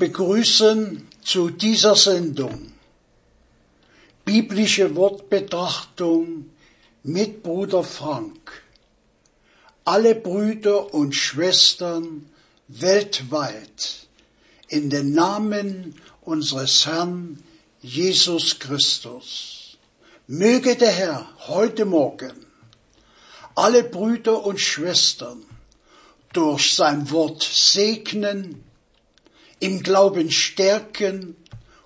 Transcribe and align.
Begrüßen 0.00 1.06
zu 1.22 1.50
dieser 1.50 1.94
Sendung 1.94 2.72
biblische 4.24 4.96
Wortbetrachtung 4.96 6.46
mit 7.02 7.42
Bruder 7.42 7.84
Frank. 7.84 8.62
Alle 9.84 10.14
Brüder 10.14 10.94
und 10.94 11.14
Schwestern 11.14 12.30
weltweit 12.68 14.06
in 14.68 14.88
den 14.88 15.12
Namen 15.12 15.94
unseres 16.22 16.86
Herrn 16.86 17.42
Jesus 17.82 18.58
Christus. 18.58 19.76
Möge 20.26 20.76
der 20.76 20.92
Herr 20.92 21.28
heute 21.46 21.84
Morgen 21.84 22.46
alle 23.54 23.84
Brüder 23.84 24.46
und 24.46 24.58
Schwestern 24.60 25.42
durch 26.32 26.74
sein 26.74 27.10
Wort 27.10 27.42
segnen, 27.42 28.64
im 29.60 29.82
Glauben 29.82 30.30
stärken 30.30 31.36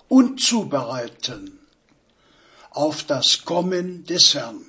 und 0.07 0.41
zubereiten 0.41 1.59
auf 2.71 3.03
das 3.03 3.45
Kommen 3.45 4.05
des 4.05 4.33
Herrn. 4.33 4.65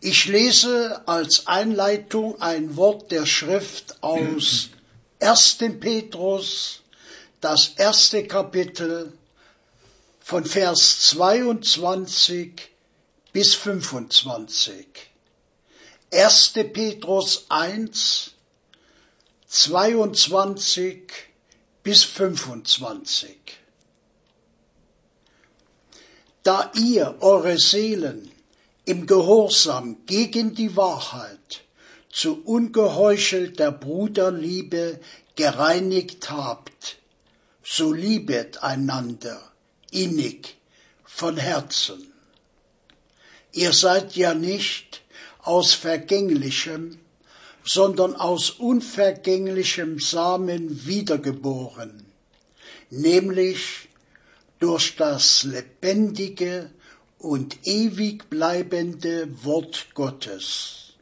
Ich 0.00 0.26
lese 0.26 1.02
als 1.06 1.46
Einleitung 1.46 2.40
ein 2.40 2.76
Wort 2.76 3.10
der 3.10 3.26
Schrift 3.26 4.02
aus 4.02 4.70
1. 5.20 5.58
Petrus, 5.78 6.82
das 7.40 7.68
erste 7.76 8.26
Kapitel 8.26 9.12
von 10.20 10.44
Vers 10.44 11.00
22 11.10 12.70
bis 13.32 13.54
25. 13.54 14.86
1. 16.10 16.52
Petrus 16.72 17.46
1, 17.48 18.32
22 19.54 21.12
bis 21.82 22.04
25. 22.04 23.36
Da 26.42 26.72
ihr 26.74 27.16
eure 27.20 27.58
Seelen 27.58 28.30
im 28.86 29.06
Gehorsam 29.06 30.06
gegen 30.06 30.54
die 30.54 30.74
Wahrheit 30.74 31.64
zu 32.10 32.42
ungeheuchelter 32.44 33.72
Bruderliebe 33.72 34.98
gereinigt 35.36 36.30
habt, 36.30 36.96
so 37.62 37.92
liebet 37.92 38.62
einander 38.62 39.38
innig 39.90 40.56
von 41.04 41.36
Herzen. 41.36 42.10
Ihr 43.52 43.74
seid 43.74 44.16
ja 44.16 44.32
nicht 44.32 45.02
aus 45.42 45.74
vergänglichem, 45.74 47.01
sondern 47.64 48.14
aus 48.14 48.50
unvergänglichem 48.50 49.98
Samen 49.98 50.86
wiedergeboren, 50.86 52.04
nämlich 52.90 53.88
durch 54.58 54.96
das 54.96 55.44
lebendige 55.44 56.70
und 57.18 57.66
ewig 57.66 58.28
bleibende 58.30 59.28
Wort 59.44 59.88
Gottes. 59.94 60.94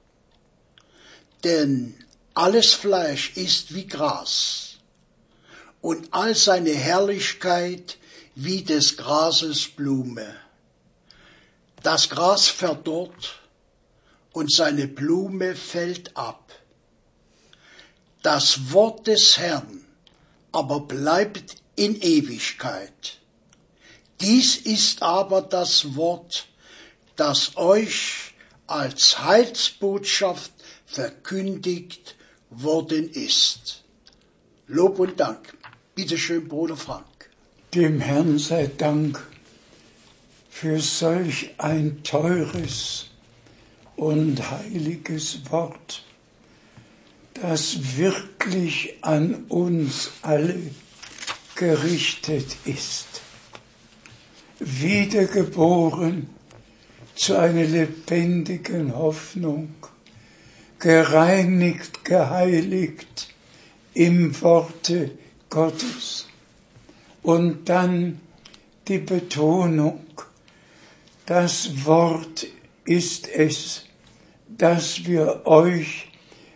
Denn 1.44 1.94
alles 2.34 2.74
Fleisch 2.74 3.36
ist 3.36 3.74
wie 3.74 3.86
Gras 3.86 4.76
und 5.80 6.08
all 6.12 6.34
seine 6.34 6.72
Herrlichkeit 6.72 7.96
wie 8.34 8.62
des 8.62 8.96
Grases 8.96 9.68
Blume. 9.68 10.36
Das 11.82 12.10
Gras 12.10 12.48
verdorrt 12.48 13.39
und 14.40 14.50
seine 14.50 14.88
Blume 14.88 15.54
fällt 15.54 16.16
ab. 16.16 16.50
Das 18.22 18.72
Wort 18.72 19.06
des 19.06 19.36
Herrn 19.36 19.84
aber 20.50 20.80
bleibt 20.80 21.56
in 21.76 22.00
Ewigkeit. 22.00 23.18
Dies 24.22 24.56
ist 24.56 25.02
aber 25.02 25.42
das 25.42 25.94
Wort, 25.94 26.48
das 27.16 27.58
euch 27.58 28.32
als 28.66 29.22
Heilsbotschaft 29.22 30.52
verkündigt 30.86 32.16
worden 32.48 33.10
ist. 33.10 33.84
Lob 34.68 35.00
und 35.00 35.20
Dank. 35.20 35.54
Bitte 35.94 36.16
schön, 36.16 36.48
Bruder 36.48 36.78
Frank. 36.78 37.28
Dem 37.74 38.00
Herrn 38.00 38.38
sei 38.38 38.70
Dank 38.78 39.22
für 40.48 40.80
solch 40.80 41.50
ein 41.58 42.02
teures 42.02 43.09
und 44.00 44.50
heiliges 44.50 45.40
Wort, 45.50 46.02
das 47.34 47.98
wirklich 47.98 48.94
an 49.02 49.44
uns 49.50 50.12
alle 50.22 50.58
gerichtet 51.54 52.56
ist. 52.64 53.20
Wiedergeboren 54.58 56.30
zu 57.14 57.36
einer 57.36 57.64
lebendigen 57.64 58.96
Hoffnung, 58.96 59.74
gereinigt, 60.78 62.02
geheiligt 62.02 63.28
im 63.92 64.40
Worte 64.40 65.10
Gottes. 65.50 66.26
Und 67.22 67.68
dann 67.68 68.18
die 68.88 68.96
Betonung, 68.96 70.06
das 71.26 71.84
Wort 71.84 72.46
ist 72.86 73.28
es, 73.28 73.84
das 74.60 75.06
wir 75.06 75.46
euch 75.46 76.10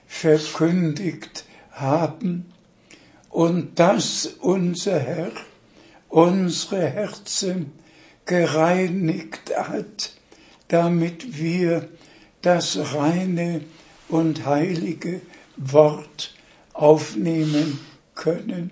verkündigt 0.06 1.46
haben 1.70 2.52
und 3.30 3.78
das 3.78 4.26
unser 4.26 4.98
Herr 4.98 5.32
unsere 6.10 6.86
Herzen 6.86 7.72
gereinigt 8.26 9.56
hat, 9.56 10.12
damit 10.68 11.38
wir 11.38 11.88
das 12.42 12.94
reine 12.94 13.62
und 14.10 14.44
heilige 14.44 15.22
Wort 15.56 16.34
aufnehmen 16.74 17.80
können. 18.14 18.70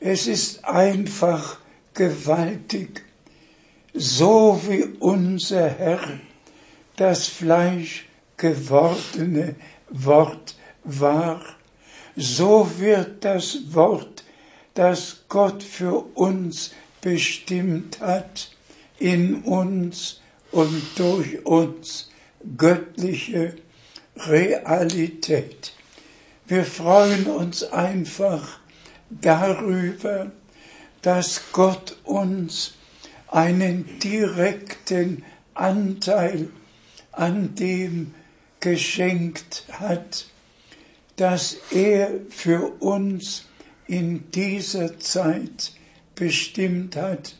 Es 0.00 0.26
ist 0.26 0.64
einfach 0.64 1.58
gewaltig, 1.92 3.04
so 3.92 4.58
wie 4.66 4.84
unser 5.00 5.68
Herr 5.68 6.00
das 6.96 7.28
Fleisch 7.28 8.07
gewordene 8.38 9.54
Wort 9.90 10.56
war, 10.84 11.44
so 12.16 12.68
wird 12.78 13.24
das 13.24 13.74
Wort, 13.74 14.24
das 14.74 15.24
Gott 15.28 15.62
für 15.62 16.16
uns 16.16 16.72
bestimmt 17.00 18.00
hat, 18.00 18.50
in 18.98 19.42
uns 19.42 20.20
und 20.50 20.82
durch 20.96 21.44
uns 21.44 22.10
göttliche 22.56 23.54
Realität. 24.16 25.72
Wir 26.46 26.64
freuen 26.64 27.26
uns 27.26 27.62
einfach 27.62 28.58
darüber, 29.10 30.32
dass 31.02 31.42
Gott 31.52 31.96
uns 32.04 32.74
einen 33.28 33.98
direkten 33.98 35.24
Anteil 35.54 36.48
an 37.12 37.54
dem 37.54 38.14
geschenkt 38.60 39.64
hat, 39.72 40.26
dass 41.16 41.56
er 41.70 42.10
für 42.28 42.80
uns 42.80 43.46
in 43.86 44.30
dieser 44.30 44.98
Zeit 44.98 45.72
bestimmt 46.14 46.96
hat. 46.96 47.36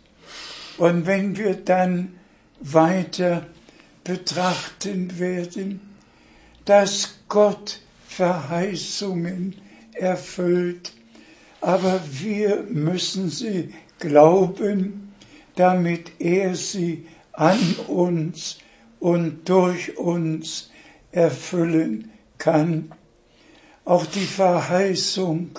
Und 0.79 1.07
wenn 1.07 1.37
wir 1.37 1.55
dann 1.55 2.15
weiter 2.61 3.47
betrachten 4.05 5.19
werden, 5.19 5.81
dass 6.65 7.19
Gott 7.29 7.81
Verheißungen 8.07 9.57
erfüllt, 9.93 10.93
aber 11.61 12.01
wir 12.11 12.63
müssen 12.69 13.31
sie 13.31 13.75
glauben 13.99 15.09
damit 15.59 16.13
er 16.21 16.55
sie 16.55 17.05
an 17.33 17.75
uns 17.89 18.59
und 19.01 19.49
durch 19.49 19.99
uns 19.99 20.71
erfüllen 21.19 22.11
kann. 22.39 22.93
Auch 23.85 24.07
die 24.07 24.27
Verheißung 24.27 25.59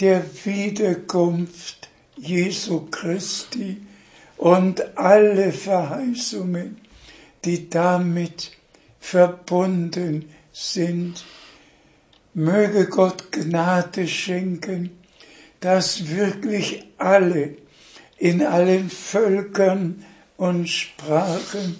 der 0.00 0.22
Wiederkunft 0.44 1.88
Jesu 2.16 2.86
Christi 2.90 3.80
und 4.36 4.98
alle 4.98 5.52
Verheißungen, 5.52 6.76
die 7.44 7.70
damit 7.70 8.52
verbunden 9.00 10.28
sind. 10.52 11.24
Möge 12.34 12.86
Gott 12.86 13.32
Gnade 13.32 14.06
schenken, 14.06 14.90
dass 15.60 16.10
wirklich 16.10 16.84
alle 16.98 17.56
in 18.18 18.44
allen 18.44 18.90
Völkern 18.90 20.04
und 20.36 20.68
Sprachen 20.68 21.76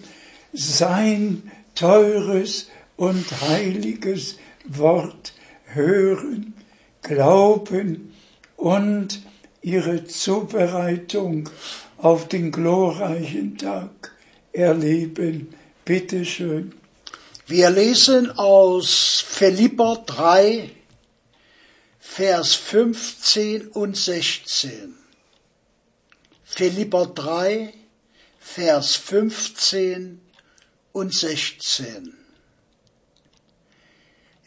sein 0.54 1.50
teures 1.74 2.68
und 2.96 3.40
heiliges 3.42 4.38
Wort 4.64 5.32
hören, 5.64 6.54
glauben 7.02 8.14
und 8.56 9.20
ihre 9.62 10.04
Zubereitung 10.04 11.48
auf 11.98 12.28
den 12.28 12.52
glorreichen 12.52 13.58
Tag 13.58 14.12
erleben. 14.52 15.54
Bitte 15.84 16.24
schön. 16.24 16.74
Wir 17.46 17.70
lesen 17.70 18.30
aus 18.30 19.24
Philipper 19.28 20.02
3, 20.06 20.70
Vers 22.00 22.54
15 22.54 23.68
und 23.68 23.96
16. 23.96 24.94
Philipper 26.44 27.06
3, 27.06 27.72
Vers 28.40 28.96
15 28.96 30.20
und 30.92 31.14
16. 31.14 32.25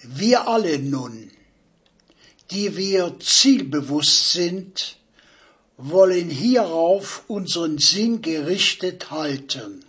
Wir 0.01 0.47
alle 0.47 0.79
nun, 0.79 1.29
die 2.51 2.77
wir 2.77 3.19
zielbewusst 3.19 4.31
sind, 4.31 4.97
wollen 5.75 6.29
hierauf 6.29 7.23
unseren 7.27 7.77
Sinn 7.79 8.21
gerichtet 8.21 9.11
halten. 9.11 9.83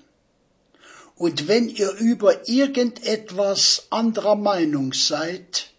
Und 1.14 1.48
wenn 1.48 1.68
ihr 1.68 1.92
über 1.92 2.48
irgendetwas 2.48 3.86
anderer 3.90 4.36
Meinung 4.36 4.92
seid, 4.92 5.70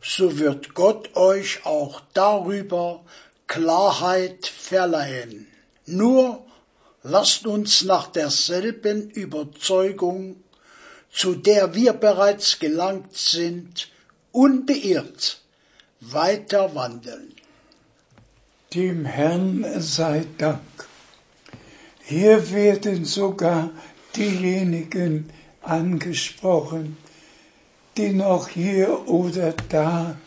so 0.00 0.38
wird 0.38 0.74
Gott 0.74 1.16
euch 1.16 1.66
auch 1.66 2.02
darüber 2.14 3.04
Klarheit 3.48 4.46
verleihen. 4.46 5.48
Nur 5.86 6.44
lasst 7.02 7.46
uns 7.46 7.82
nach 7.82 8.06
derselben 8.08 9.10
Überzeugung, 9.10 10.36
zu 11.16 11.34
der 11.34 11.74
wir 11.74 11.94
bereits 11.94 12.58
gelangt 12.58 13.16
sind, 13.16 13.88
unbeirrt 14.32 15.40
weiter 16.00 16.74
wandeln. 16.74 17.32
Dem 18.74 19.06
Herrn 19.06 19.64
sei 19.80 20.26
Dank. 20.36 20.60
Hier 22.04 22.50
werden 22.50 23.06
sogar 23.06 23.70
diejenigen 24.14 25.30
angesprochen, 25.62 26.98
die 27.96 28.10
noch 28.10 28.48
hier 28.48 29.08
oder 29.08 29.54
da 29.70 30.18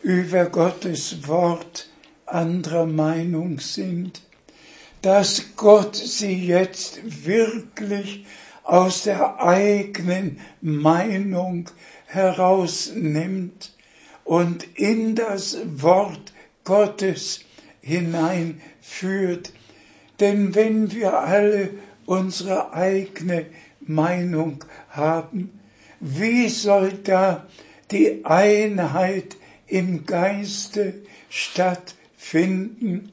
über 0.00 0.46
Gottes 0.46 1.28
Wort 1.28 1.90
anderer 2.24 2.86
Meinung 2.86 3.60
sind, 3.60 4.22
dass 5.02 5.54
Gott 5.54 5.96
sie 5.96 6.46
jetzt 6.46 7.26
wirklich 7.26 8.24
aus 8.64 9.02
der 9.02 9.40
eigenen 9.40 10.40
Meinung 10.60 11.68
herausnimmt 12.06 13.72
und 14.24 14.66
in 14.78 15.14
das 15.14 15.58
Wort 15.66 16.32
Gottes 16.64 17.40
hineinführt. 17.82 19.52
Denn 20.18 20.54
wenn 20.54 20.90
wir 20.92 21.18
alle 21.18 21.70
unsere 22.06 22.72
eigene 22.72 23.46
Meinung 23.80 24.64
haben, 24.88 25.60
wie 26.00 26.48
soll 26.48 26.92
da 26.92 27.46
die 27.90 28.24
Einheit 28.24 29.36
im 29.66 30.06
Geiste 30.06 30.94
stattfinden? 31.28 33.12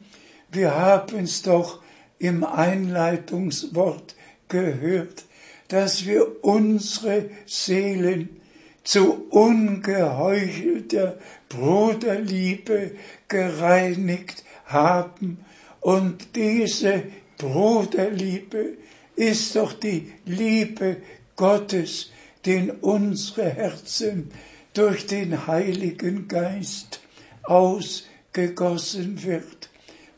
Wir 0.51 0.75
haben 0.75 1.24
es 1.24 1.41
doch 1.41 1.81
im 2.20 2.43
Einleitungswort 2.43 4.15
gehört, 4.48 5.25
dass 5.72 6.06
wir 6.06 6.44
unsere 6.44 7.30
Seelen 7.46 8.42
zu 8.84 9.28
ungeheuchelter 9.30 11.18
Bruderliebe 11.48 12.92
gereinigt 13.30 14.44
haben. 14.66 15.46
Und 15.80 16.36
diese 16.36 17.04
Bruderliebe 17.38 18.74
ist 19.16 19.56
doch 19.56 19.72
die 19.72 20.12
Liebe 20.25 20.98
Gottes, 21.38 22.12
den 22.46 22.72
unsere 22.72 23.50
Herzen 23.50 24.30
durch 24.74 25.06
den 25.08 25.48
Heiligen 25.48 26.28
Geist 26.28 27.00
ausgegossen 27.44 29.24
wird. 29.24 29.70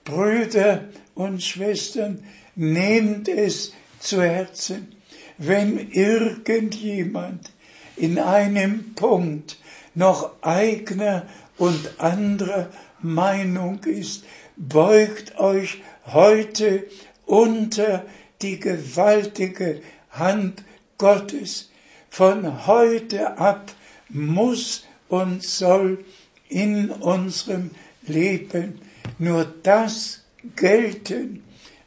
Brüder 0.03 0.89
und 1.13 1.43
Schwestern, 1.43 2.23
nehmt 2.55 3.27
es 3.27 3.71
zu 3.99 4.19
Herzen, 4.19 4.92
wenn 5.37 5.91
irgendjemand 5.91 7.51
in 7.95 8.19
einem 8.19 8.93
Punkt 8.95 9.57
noch 9.95 10.41
eigener 10.41 11.27
und 11.57 11.99
anderer 11.99 12.69
Meinung 13.01 13.83
ist, 13.83 14.23
beugt 14.55 15.37
euch 15.39 15.81
heute 16.05 16.85
unter 17.25 18.05
die 18.41 18.59
gewaltige 18.59 19.81
Hand 20.11 20.63
Gottes. 20.97 21.69
Von 22.09 22.67
heute 22.67 23.37
ab 23.37 23.71
muss 24.09 24.85
und 25.09 25.43
soll 25.43 26.03
in 26.49 26.89
unserem 26.91 27.71
Leben 28.05 28.79
nur 29.17 29.45
das 29.63 30.23
gelten, 30.55 31.43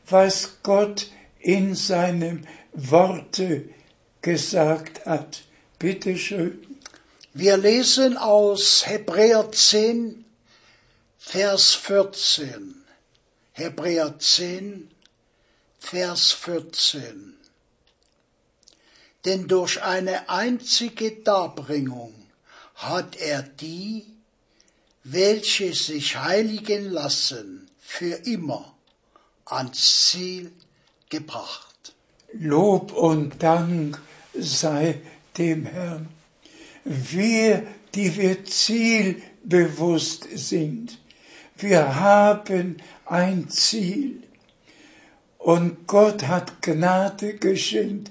was 0.09 0.59
Gott 0.63 1.11
in 1.41 1.75
seinem 1.75 2.43
Worte 2.77 3.71
gesagt 4.21 5.07
hat. 5.07 5.45
Bitte 5.79 6.19
schön. 6.19 6.79
Wir 7.33 7.57
lesen 7.57 8.19
aus 8.19 8.87
Hebräer 8.87 9.51
10, 9.51 10.27
Vers 11.19 11.75
14. 11.75 12.85
Hebräer 13.53 14.19
10, 14.19 14.91
Vers 15.79 16.33
14. 16.33 17.39
Denn 19.25 19.49
durch 19.49 19.83
eine 19.83 20.29
einzige 20.29 21.13
Darbringung 21.13 22.15
hat 22.75 23.17
er 23.17 23.43
die, 23.43 24.05
welche 25.03 25.73
sich 25.73 26.17
heiligen 26.19 26.91
lassen, 26.91 27.71
für 27.81 28.17
immer 28.27 28.77
ans 29.47 30.09
Ziel 30.11 30.53
gebracht. 31.09 31.66
Lob 32.33 32.93
und 32.93 33.43
Dank 33.43 34.01
sei 34.35 34.97
dem 35.39 35.67
Herrn. 35.67 36.09
Wir, 36.85 37.67
die 37.95 38.17
wir 38.17 38.45
zielbewusst 38.45 40.29
sind, 40.35 40.99
wir 41.59 41.97
haben 41.97 42.77
ein 43.07 43.49
Ziel. 43.49 44.23
Und 45.39 45.87
Gott 45.87 46.27
hat 46.27 46.61
Gnade 46.61 47.35
geschenkt, 47.35 48.11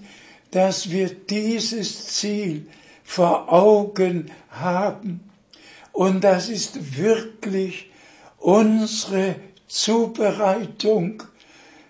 dass 0.51 0.89
wir 0.89 1.09
dieses 1.09 2.07
Ziel 2.07 2.67
vor 3.03 3.51
Augen 3.51 4.31
haben. 4.49 5.19
Und 5.91 6.23
das 6.23 6.49
ist 6.49 6.97
wirklich 6.97 7.91
unsere 8.39 9.35
Zubereitung, 9.67 11.23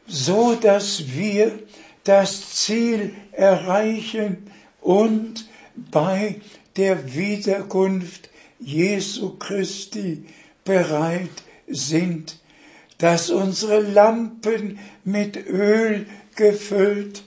so 0.07 0.55
dass 0.55 1.13
wir 1.13 1.59
das 2.05 2.53
Ziel 2.53 3.13
erreichen 3.33 4.49
und 4.79 5.49
bei 5.75 6.39
der 6.77 7.13
Wiederkunft 7.13 8.29
Jesu 8.59 9.37
Christi 9.37 10.25
bereit 10.63 11.43
sind, 11.67 12.39
dass 12.99 13.29
unsere 13.29 13.81
Lampen 13.81 14.79
mit 15.03 15.35
Öl 15.47 16.05
gefüllt, 16.35 17.23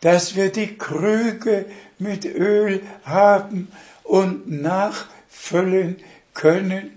dass 0.00 0.36
wir 0.36 0.50
die 0.50 0.76
Krüge 0.76 1.66
mit 1.98 2.24
Öl 2.24 2.82
haben 3.04 3.68
und 4.04 4.50
nachfüllen 4.50 5.96
können, 6.34 6.90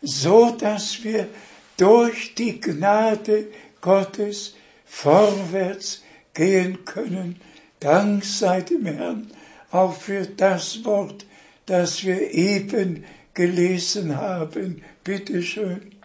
so 0.00 0.50
dass 0.50 1.04
wir 1.04 1.28
durch 1.76 2.34
die 2.34 2.60
Gnade 2.60 3.46
Gottes 3.80 4.54
vorwärts 4.84 6.01
gehen 6.34 6.84
können. 6.84 7.40
Dank 7.80 8.24
sei 8.24 8.60
dem 8.62 8.86
Herrn 8.86 9.30
auch 9.70 9.94
für 9.94 10.26
das 10.26 10.84
Wort, 10.84 11.24
das 11.66 12.04
wir 12.04 12.30
eben 12.30 13.04
gelesen 13.34 14.16
haben. 14.16 14.84
Bitte 15.02 15.42
schön. 15.42 15.96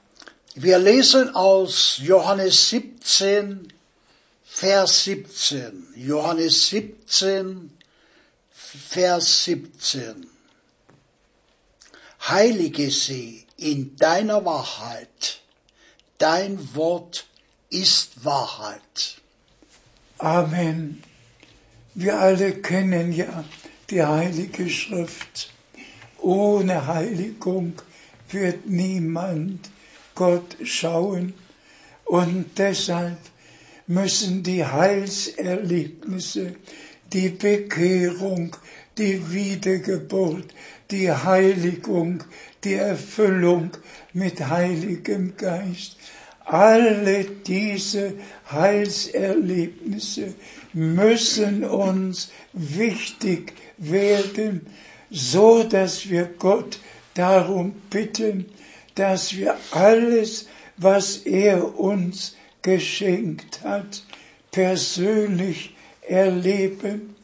Wir 0.56 0.80
lesen 0.80 1.36
aus 1.36 2.00
Johannes 2.02 2.70
17, 2.70 3.72
Vers 4.44 5.04
17. 5.04 5.88
Johannes 5.96 6.70
17, 6.70 7.78
Vers 8.50 9.44
17. 9.44 10.26
Heilige 12.28 12.90
sie 12.90 13.46
in 13.58 13.96
deiner 13.98 14.44
Wahrheit. 14.46 15.42
Dein 16.18 16.76
Wort 16.76 17.28
ist 17.70 18.26
Wahrheit. 18.26 19.22
Amen. 20.20 21.04
Wir 21.94 22.20
alle 22.20 22.54
kennen 22.54 23.12
ja 23.12 23.44
die 23.92 24.04
Heilige 24.04 24.68
Schrift. 24.68 25.54
Ohne 26.20 26.88
Heiligung 26.88 27.74
wird 28.32 28.68
niemand 28.68 29.70
Gott 30.16 30.58
schauen 30.64 31.36
und 32.06 32.58
deshalb 32.58 33.20
müssen 33.86 34.42
die 34.42 34.66
Heilserlebnisse, 34.66 36.56
die 37.14 37.30
Bekehrung, 37.30 38.56
die 38.98 39.32
Wiedergeburt, 39.32 40.52
die 40.90 41.12
Heiligung, 41.12 42.24
die 42.64 42.74
Erfüllung 42.74 43.70
mit 44.14 44.48
Heiligem 44.50 45.38
Geist, 45.38 45.98
alle 46.48 47.26
diese 47.26 48.14
Heilserlebnisse 48.50 50.34
müssen 50.74 51.66
uns 51.66 52.32
wichtig 52.54 53.54
werden, 53.78 54.66
so 55.10 55.64
dass 55.64 56.10
wir 56.10 56.26
Gott 56.40 56.80
darum 57.14 57.74
bitten, 57.90 58.46
dass 58.96 59.36
wir 59.36 59.58
alles, 59.72 60.48
was 60.78 61.18
er 61.18 61.78
uns 61.78 62.36
geschenkt 62.62 63.62
hat, 63.64 64.04
persönlich 64.52 65.76
erleben. 66.08 67.16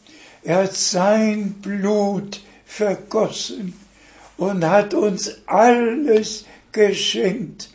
Er 0.43 0.63
hat 0.63 0.75
sein 0.75 1.53
Blut 1.61 2.41
vergossen 2.65 3.73
und 4.37 4.65
hat 4.65 4.93
uns 4.93 5.37
alles 5.45 6.45
geschenkt, 6.71 7.69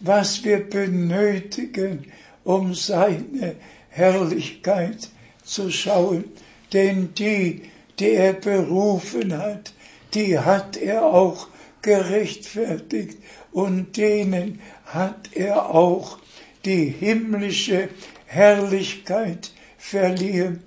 was 0.00 0.44
wir 0.44 0.68
benötigen, 0.68 2.12
um 2.44 2.74
seine 2.74 3.56
Herrlichkeit 3.90 5.08
zu 5.44 5.70
schauen. 5.70 6.24
Denn 6.72 7.14
die, 7.14 7.62
die 7.98 8.12
er 8.12 8.34
berufen 8.34 9.36
hat, 9.36 9.72
die 10.14 10.38
hat 10.38 10.76
er 10.76 11.04
auch 11.04 11.48
gerechtfertigt 11.82 13.18
und 13.52 13.96
denen 13.96 14.60
hat 14.86 15.30
er 15.34 15.74
auch 15.74 16.18
die 16.64 16.86
himmlische 16.86 17.88
Herrlichkeit 18.26 19.52
verliehen. 19.78 20.62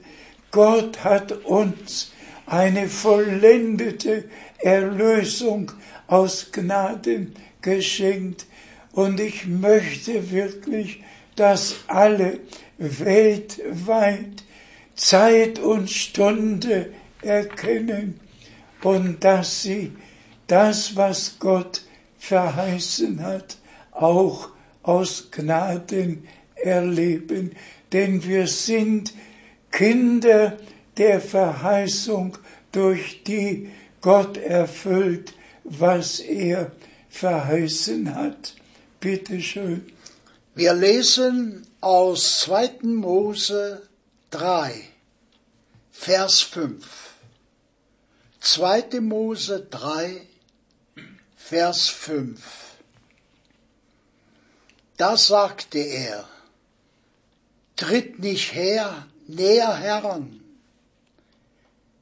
Gott 0.51 1.03
hat 1.03 1.31
uns 1.45 2.11
eine 2.45 2.89
vollendete 2.89 4.25
Erlösung 4.57 5.71
aus 6.07 6.51
Gnaden 6.51 7.33
geschenkt. 7.61 8.45
Und 8.93 9.19
ich 9.19 9.47
möchte 9.47 10.31
wirklich, 10.31 11.03
dass 11.35 11.75
alle 11.87 12.39
weltweit 12.77 14.43
Zeit 14.95 15.59
und 15.59 15.89
Stunde 15.89 16.93
erkennen 17.21 18.19
und 18.83 19.23
dass 19.23 19.61
sie 19.63 19.91
das, 20.47 20.95
was 20.95 21.37
Gott 21.39 21.83
verheißen 22.17 23.23
hat, 23.23 23.57
auch 23.91 24.49
aus 24.83 25.29
Gnaden 25.31 26.27
erleben. 26.55 27.51
Denn 27.93 28.23
wir 28.23 28.47
sind 28.47 29.13
Kinder 29.71 30.57
der 30.97 31.21
Verheißung, 31.21 32.37
durch 32.71 33.23
die 33.23 33.69
Gott 34.01 34.37
erfüllt, 34.37 35.33
was 35.63 36.19
er 36.19 36.71
verheißen 37.09 38.15
hat. 38.15 38.55
Bitte 39.01 39.41
schön. 39.41 39.91
Wir 40.53 40.75
lesen 40.75 41.65
aus 41.81 42.41
2. 42.41 42.83
Mose 42.83 43.89
3, 44.29 44.89
Vers 45.91 46.41
5. 46.41 46.85
2. 48.41 49.01
Mose 49.01 49.65
3, 49.71 50.21
Vers 51.35 51.89
5. 51.89 52.39
Da 54.97 55.17
sagte 55.17 55.79
er, 55.79 56.29
tritt 57.75 58.19
nicht 58.19 58.53
her, 58.53 59.07
näher 59.25 59.77
heran, 59.77 60.41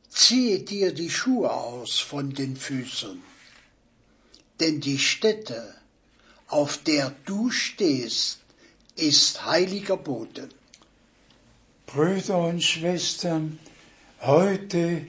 ziehe 0.10 0.60
dir 0.60 0.94
die 0.94 1.10
Schuhe 1.10 1.50
aus 1.50 2.02
von 2.02 2.34
den 2.34 2.58
Füßen, 2.58 3.24
denn 4.60 4.82
die 4.82 5.00
Stätte, 5.00 5.80
auf 6.50 6.78
der 6.80 7.14
du 7.26 7.52
stehst, 7.52 8.40
ist 8.96 9.46
heiliger 9.46 9.98
Boden. 9.98 10.50
Brüder 11.86 12.40
und 12.40 12.64
Schwestern, 12.64 13.60
heute 14.22 15.08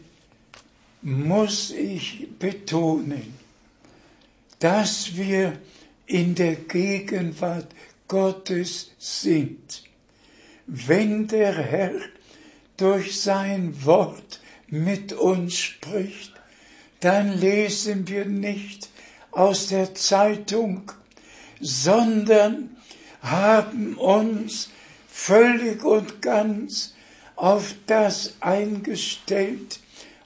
muss 1.03 1.71
ich 1.71 2.29
betonen, 2.39 3.35
dass 4.59 5.17
wir 5.17 5.59
in 6.07 6.35
der 6.35 6.57
Gegenwart 6.57 7.69
Gottes 8.07 8.91
sind. 8.99 9.85
Wenn 10.67 11.27
der 11.27 11.55
Herr 11.55 11.95
durch 12.77 13.21
sein 13.21 13.85
Wort 13.85 14.41
mit 14.69 15.13
uns 15.13 15.57
spricht, 15.57 16.33
dann 17.01 17.39
lesen 17.39 18.09
wir 18.09 18.27
nicht 18.27 18.89
aus 19.31 19.69
der 19.69 19.95
Zeitung, 19.95 20.93
sondern 21.61 22.77
haben 23.23 23.95
uns 23.95 24.71
völlig 25.09 25.85
und 25.85 26.23
ganz 26.23 26.95
auf 27.37 27.75
das 27.87 28.35
eingestellt 28.41 29.81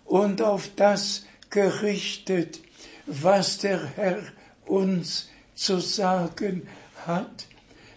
und 0.05 0.43
auf 0.43 0.71
das 0.77 1.25
gerichtet, 1.51 2.61
was 3.07 3.59
der 3.59 3.85
Herr 3.97 4.23
uns 4.67 5.29
zu 5.55 5.79
sagen 5.79 6.67
hat. 7.07 7.47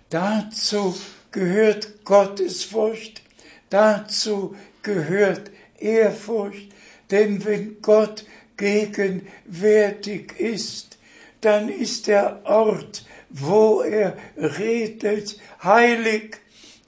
Dazu 0.09 0.95
gehört 1.31 2.05
Gottesfurcht, 2.05 3.21
dazu 3.69 4.55
gehört 4.83 5.51
Ehrfurcht, 5.79 6.69
denn 7.11 7.43
wenn 7.45 7.81
Gott 7.81 8.25
gegenwärtig 8.57 10.39
ist, 10.39 10.97
dann 11.41 11.69
ist 11.69 12.07
der 12.07 12.41
Ort, 12.45 13.05
wo 13.29 13.81
er 13.81 14.17
redet, 14.37 15.39
heilig. 15.63 16.37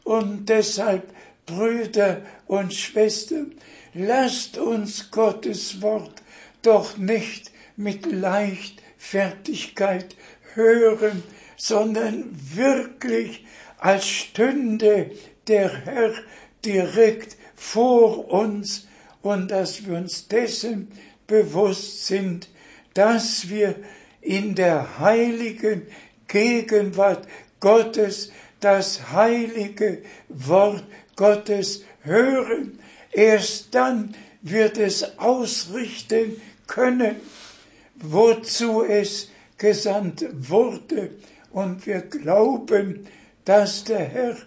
Und 0.04 0.50
deshalb, 0.50 1.14
Brüder 1.46 2.22
und 2.48 2.74
Schwestern, 2.74 3.54
lasst 3.94 4.58
uns 4.58 5.12
Gottes 5.12 5.82
Wort 5.82 6.22
doch 6.62 6.98
nicht 6.98 7.52
mit 7.76 8.06
Leichtfertigkeit 8.06 10.16
hören, 10.54 11.24
sondern 11.56 12.26
wirklich 12.54 13.46
als 13.78 14.08
stünde 14.08 15.12
der 15.48 15.86
Herr 15.86 16.14
direkt 16.66 17.38
vor 17.56 18.30
uns 18.32 18.88
und 19.22 19.52
dass 19.52 19.86
wir 19.86 19.98
uns 19.98 20.28
dessen 20.28 20.92
bewusst 21.28 22.08
sind, 22.08 22.50
dass 22.94 23.50
wir 23.50 23.76
in 24.22 24.56
der 24.56 25.00
heiligen 25.00 25.84
Gegenwart 26.30 27.28
Gottes 27.60 28.32
das 28.62 29.12
heilige 29.12 30.02
Wort 30.30 30.84
Gottes 31.16 31.84
hören. 32.02 32.80
Erst 33.12 33.76
dann 33.76 34.16
wird 34.42 34.78
es 34.78 35.18
ausrichten 35.20 36.42
können, 36.68 37.18
wozu 37.96 38.84
es 38.84 39.30
gesandt 39.58 40.26
wurde. 40.32 41.12
Und 41.52 41.86
wir 41.86 42.02
glauben, 42.02 43.08
dass 43.46 43.84
der 43.84 44.06
Herr 44.06 44.38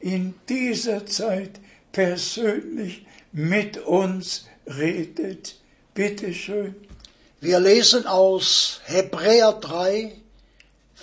in 0.00 0.34
dieser 0.48 1.06
Zeit 1.06 1.60
persönlich 1.92 3.06
mit 3.32 3.78
uns 3.78 4.46
redet. 4.66 5.56
Bitte 5.94 6.32
schön. 6.34 6.74
Wir 7.40 7.58
lesen 7.58 8.06
aus 8.06 8.80
Hebräer 8.84 9.52
3, 9.52 10.12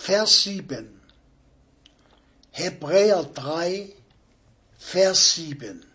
Vers 0.01 0.43
7. 0.43 0.89
Hebräer 2.51 3.25
3, 3.33 3.89
Vers 4.79 5.35
7. 5.35 5.85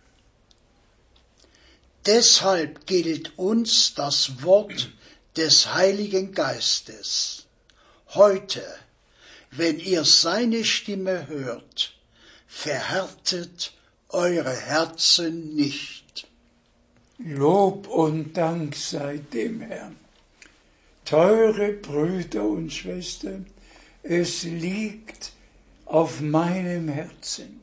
Deshalb 2.05 2.87
gilt 2.87 3.37
uns 3.39 3.95
das 3.95 4.43
Wort 4.43 4.91
des 5.37 5.73
Heiligen 5.73 6.33
Geistes. 6.33 7.47
Heute, 8.11 8.63
wenn 9.51 9.81
ihr 9.81 10.05
seine 10.05 10.65
Stimme 10.65 11.27
hört, 11.27 11.95
verhärtet 12.47 13.73
eure 14.11 14.55
Herzen 14.55 15.57
nicht. 15.57 16.27
Lob 17.19 17.89
und 17.89 18.35
Dank 18.37 18.77
sei 18.77 19.17
dem 19.33 19.63
Herrn. 19.63 19.97
Teure 21.07 21.73
Brüder 21.73 22.45
und 22.45 22.71
Schwestern, 22.71 23.47
es 24.05 24.45
liegt 24.45 25.33
auf 25.87 26.21
meinem 26.21 26.89
Herzen, 26.89 27.61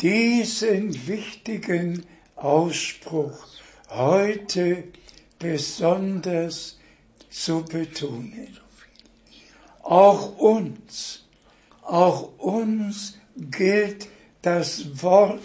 diesen 0.00 1.06
wichtigen 1.06 2.04
Ausspruch 2.36 3.46
heute 3.88 4.84
besonders 5.38 6.78
zu 7.30 7.64
betonen. 7.64 8.58
auch 9.82 10.36
uns, 10.38 11.24
auch 11.82 12.38
uns 12.38 13.16
gilt 13.36 14.08
das 14.42 15.02
Wort 15.02 15.40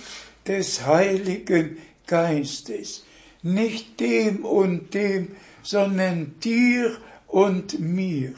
des 0.46 0.86
Heiligen 0.86 1.78
Geistes. 2.06 3.04
Nicht 3.42 4.00
dem 4.00 4.44
und 4.44 4.94
dem, 4.94 5.36
sondern 5.62 6.36
dir 6.40 6.98
und 7.28 7.80
mir. 7.80 8.34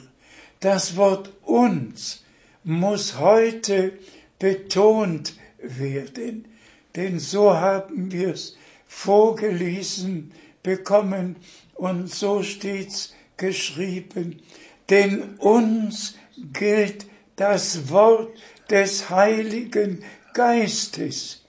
Das 0.66 0.98
Wort 0.98 1.30
uns 1.44 2.24
muss 2.64 3.20
heute 3.20 4.00
betont 4.40 5.36
werden, 5.60 6.48
denn 6.96 7.20
so 7.20 7.54
haben 7.54 8.12
wir 8.12 8.30
es 8.30 8.58
vorgelesen 8.88 10.32
bekommen 10.64 11.36
und 11.76 12.12
so 12.12 12.42
steht's 12.42 13.14
geschrieben. 13.38 14.42
Denn 14.90 15.36
uns 15.36 16.16
gilt 16.52 17.06
das 17.36 17.92
Wort 17.92 18.36
des 18.68 19.12
Heiligen 19.12 20.04
Geistes. 20.34 21.44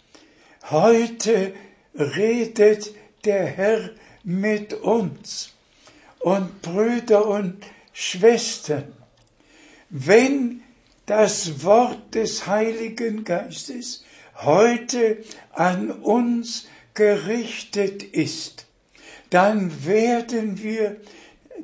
Heute 0.68 1.54
redet 1.94 2.94
der 3.24 3.46
Herr 3.46 3.92
mit 4.24 4.74
uns. 4.74 5.54
Und 6.18 6.60
Brüder 6.60 7.26
und 7.26 7.64
Schwestern, 7.94 8.92
wenn 9.90 10.62
das 11.06 11.62
Wort 11.62 12.14
des 12.14 12.46
Heiligen 12.46 13.24
Geistes 13.24 14.04
heute 14.34 15.18
an 15.52 15.90
uns 15.90 16.66
gerichtet 16.94 18.02
ist, 18.02 18.66
dann 19.30 19.86
werden 19.86 20.62
wir 20.62 20.96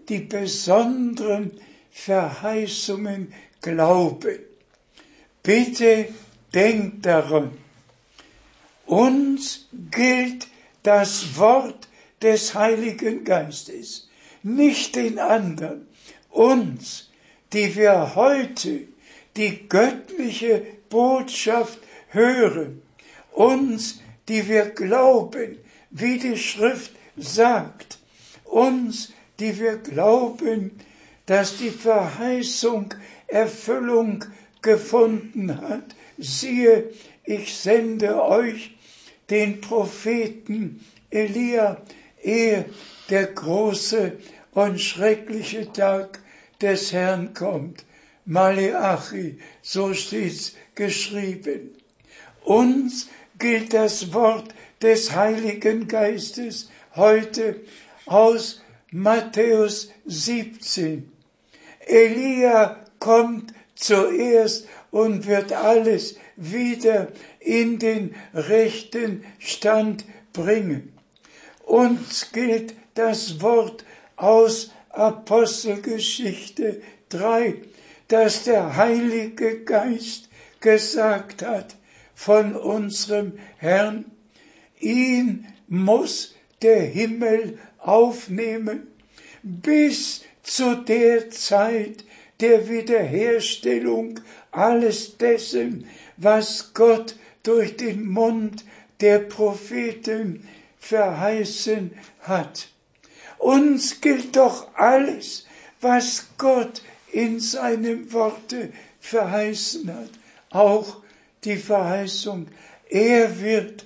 die 0.08 0.20
besonderen 0.20 1.52
Verheißungen 1.90 3.32
glauben. 3.60 4.38
Bitte 5.42 6.08
denkt 6.54 7.06
daran, 7.06 7.52
uns 8.86 9.68
gilt 9.90 10.48
das 10.82 11.36
Wort 11.36 11.88
des 12.20 12.54
Heiligen 12.54 13.24
Geistes, 13.24 14.08
nicht 14.42 14.96
den 14.96 15.18
anderen, 15.18 15.86
uns, 16.30 17.10
die 17.52 17.74
wir 17.76 18.14
heute 18.14 18.80
die 19.36 19.68
göttliche 19.68 20.62
Botschaft 20.88 21.78
hören, 22.08 22.82
uns, 23.32 24.00
die 24.28 24.48
wir 24.48 24.66
glauben, 24.66 25.58
wie 25.90 26.18
die 26.18 26.36
Schrift 26.36 26.92
sagt, 27.16 27.98
uns, 28.44 29.12
die 29.38 29.58
wir 29.58 29.76
glauben, 29.76 30.72
dass 31.26 31.56
die 31.56 31.70
Verheißung 31.70 32.94
Erfüllung 33.26 34.24
gefunden 34.60 35.60
hat. 35.60 35.94
Siehe, 36.18 36.90
ich 37.24 37.54
sende 37.54 38.22
euch 38.22 38.76
den 39.30 39.60
Propheten 39.60 40.84
Elia, 41.10 41.80
ehe 42.22 42.66
der 43.08 43.26
große 43.26 44.18
und 44.52 44.80
schreckliche 44.80 45.72
Tag 45.72 46.21
des 46.62 46.92
Herrn 46.92 47.34
kommt. 47.34 47.84
Maleachi, 48.24 49.38
so 49.62 49.92
steht's 49.94 50.54
geschrieben. 50.74 51.76
Uns 52.44 53.08
gilt 53.38 53.72
das 53.72 54.12
Wort 54.12 54.54
des 54.80 55.14
Heiligen 55.14 55.88
Geistes 55.88 56.70
heute 56.94 57.60
aus 58.06 58.62
Matthäus 58.90 59.90
17. 60.06 61.10
Elia 61.86 62.84
kommt 62.98 63.52
zuerst 63.74 64.68
und 64.90 65.26
wird 65.26 65.52
alles 65.52 66.16
wieder 66.36 67.08
in 67.40 67.78
den 67.78 68.14
rechten 68.34 69.24
Stand 69.38 70.04
bringen. 70.32 70.92
Uns 71.64 72.30
gilt 72.32 72.74
das 72.94 73.40
Wort 73.40 73.84
aus 74.16 74.70
Apostelgeschichte 74.92 76.82
3, 77.08 77.56
dass 78.08 78.44
der 78.44 78.76
Heilige 78.76 79.64
Geist 79.64 80.28
gesagt 80.60 81.42
hat 81.42 81.76
von 82.14 82.54
unserem 82.54 83.32
Herrn, 83.56 84.04
ihn 84.78 85.46
muss 85.66 86.34
der 86.60 86.82
Himmel 86.82 87.58
aufnehmen 87.78 88.86
bis 89.42 90.22
zu 90.42 90.76
der 90.76 91.30
Zeit 91.30 92.04
der 92.40 92.68
Wiederherstellung 92.68 94.20
alles 94.50 95.16
dessen, 95.16 95.86
was 96.16 96.74
Gott 96.74 97.16
durch 97.42 97.76
den 97.76 98.06
Mund 98.06 98.64
der 99.00 99.20
Propheten 99.20 100.46
verheißen 100.78 101.92
hat. 102.20 102.71
Uns 103.42 104.00
gilt 104.00 104.36
doch 104.36 104.68
alles, 104.76 105.46
was 105.80 106.28
Gott 106.38 106.80
in 107.10 107.40
seinem 107.40 108.12
Worte 108.12 108.72
verheißen 109.00 109.92
hat, 109.92 110.10
auch 110.50 111.02
die 111.42 111.56
Verheißung, 111.56 112.46
er 112.88 113.40
wird 113.40 113.84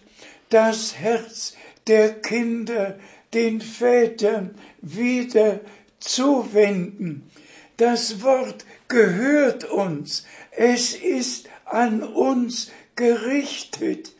das 0.51 0.97
Herz 0.99 1.55
der 1.87 2.21
Kinder 2.21 2.99
den 3.33 3.63
Vätern 3.63 4.57
wieder 4.83 5.61
zuwenden. 6.01 7.31
Das 7.79 8.23
Wort 8.23 8.67
gehört 8.89 9.65
uns, 9.65 10.27
es 10.51 10.95
ist 10.95 11.49
an 11.65 12.03
uns 12.03 12.71
gerichtet. 12.95 14.13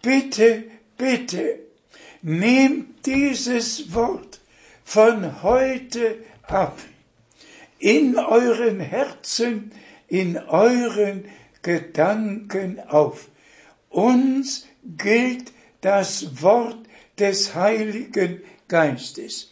Bitte, 0.00 0.62
bitte, 0.96 1.58
nehmt 2.22 3.04
dieses 3.04 3.92
Wort 3.92 4.25
von 4.86 5.42
heute 5.42 6.18
ab 6.44 6.78
in 7.80 8.16
euren 8.16 8.78
Herzen, 8.78 9.72
in 10.06 10.38
euren 10.38 11.24
Gedanken 11.60 12.78
auf. 12.88 13.28
Uns 13.90 14.64
gilt 14.96 15.52
das 15.80 16.40
Wort 16.40 16.78
des 17.18 17.56
Heiligen 17.56 18.42
Geistes. 18.68 19.50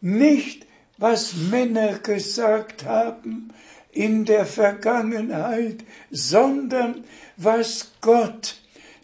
Nicht, 0.00 0.66
was 0.98 1.34
Männer 1.34 2.00
gesagt 2.00 2.84
haben 2.84 3.50
in 3.92 4.24
der 4.24 4.46
Vergangenheit, 4.46 5.84
sondern 6.10 7.04
was 7.36 7.92
Gott 8.00 8.56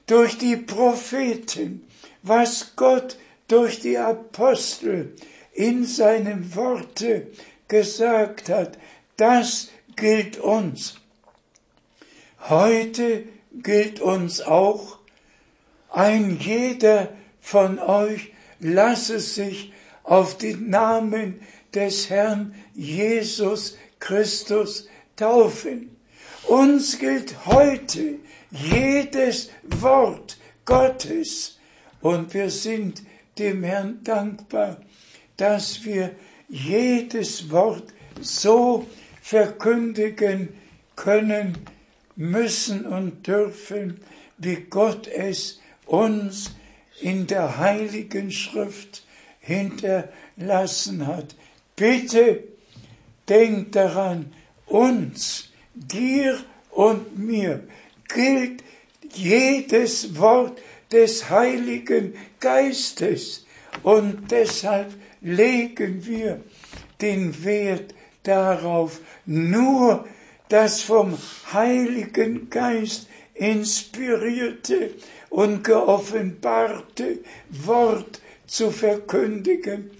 durch 0.09 0.39
die 0.39 0.57
Propheten, 0.57 1.87
was 2.25 2.73
Gott 2.75 3.17
durch 3.47 3.79
die 3.79 3.97
Apostel 3.97 5.15
in 5.59 5.85
seinem 5.85 6.55
Worte 6.55 7.27
gesagt 7.67 8.49
hat, 8.49 8.79
das 9.17 9.71
gilt 9.97 10.39
uns. 10.39 11.01
Heute 12.49 13.25
gilt 13.53 14.01
uns 14.01 14.41
auch, 14.41 14.99
ein 15.91 16.39
jeder 16.39 17.09
von 17.41 17.81
euch 17.81 18.33
lasse 18.61 19.19
sich 19.19 19.73
auf 20.05 20.39
den 20.39 20.71
Namen 20.71 21.41
des 21.75 22.09
Herrn 22.09 22.55
Jesus 22.75 23.77
Christus 23.99 24.89
taufen. 25.17 25.97
Uns 26.47 27.01
gilt 27.01 27.47
heute 27.47 28.21
jedes 28.53 29.51
Wort 29.65 30.39
Gottes 30.65 31.59
und 32.01 32.33
wir 32.33 32.49
sind 32.49 33.03
dem 33.39 33.65
Herrn 33.65 34.05
dankbar, 34.05 34.79
dass 35.39 35.85
wir 35.85 36.15
jedes 36.49 37.51
Wort 37.51 37.95
so 38.21 38.87
verkündigen 39.23 40.51
können, 40.97 41.57
müssen 42.17 42.85
und 42.85 43.27
dürfen, 43.27 44.01
wie 44.37 44.57
Gott 44.57 45.07
es 45.07 45.61
uns 45.87 46.51
in 47.01 47.27
der 47.27 47.59
heiligen 47.59 48.31
Schrift 48.31 49.05
hinterlassen 49.41 51.07
hat. 51.07 51.37
Bitte 51.77 52.43
denkt 53.29 53.77
daran, 53.77 54.33
uns, 54.67 55.51
dir 55.75 56.39
und 56.71 57.19
mir 57.19 57.63
gilt 58.09 58.65
jedes 59.15 60.17
Wort 60.17 60.61
des 60.91 61.31
Heiligen 61.31 62.15
Geistes 62.41 63.47
und 63.83 64.31
deshalb 64.31 64.93
legen 65.21 66.07
wir 66.07 66.41
den 67.01 67.45
Wert 67.45 67.95
darauf, 68.23 69.01
nur 69.27 70.07
das 70.49 70.81
vom 70.81 71.17
Heiligen 71.53 72.51
Geist 72.51 73.09
inspirierte 73.35 74.95
und 75.31 75.63
geoffenbarte 75.65 77.19
Wort 77.51 78.21
zu 78.47 78.71
verkündigen. 78.71 79.91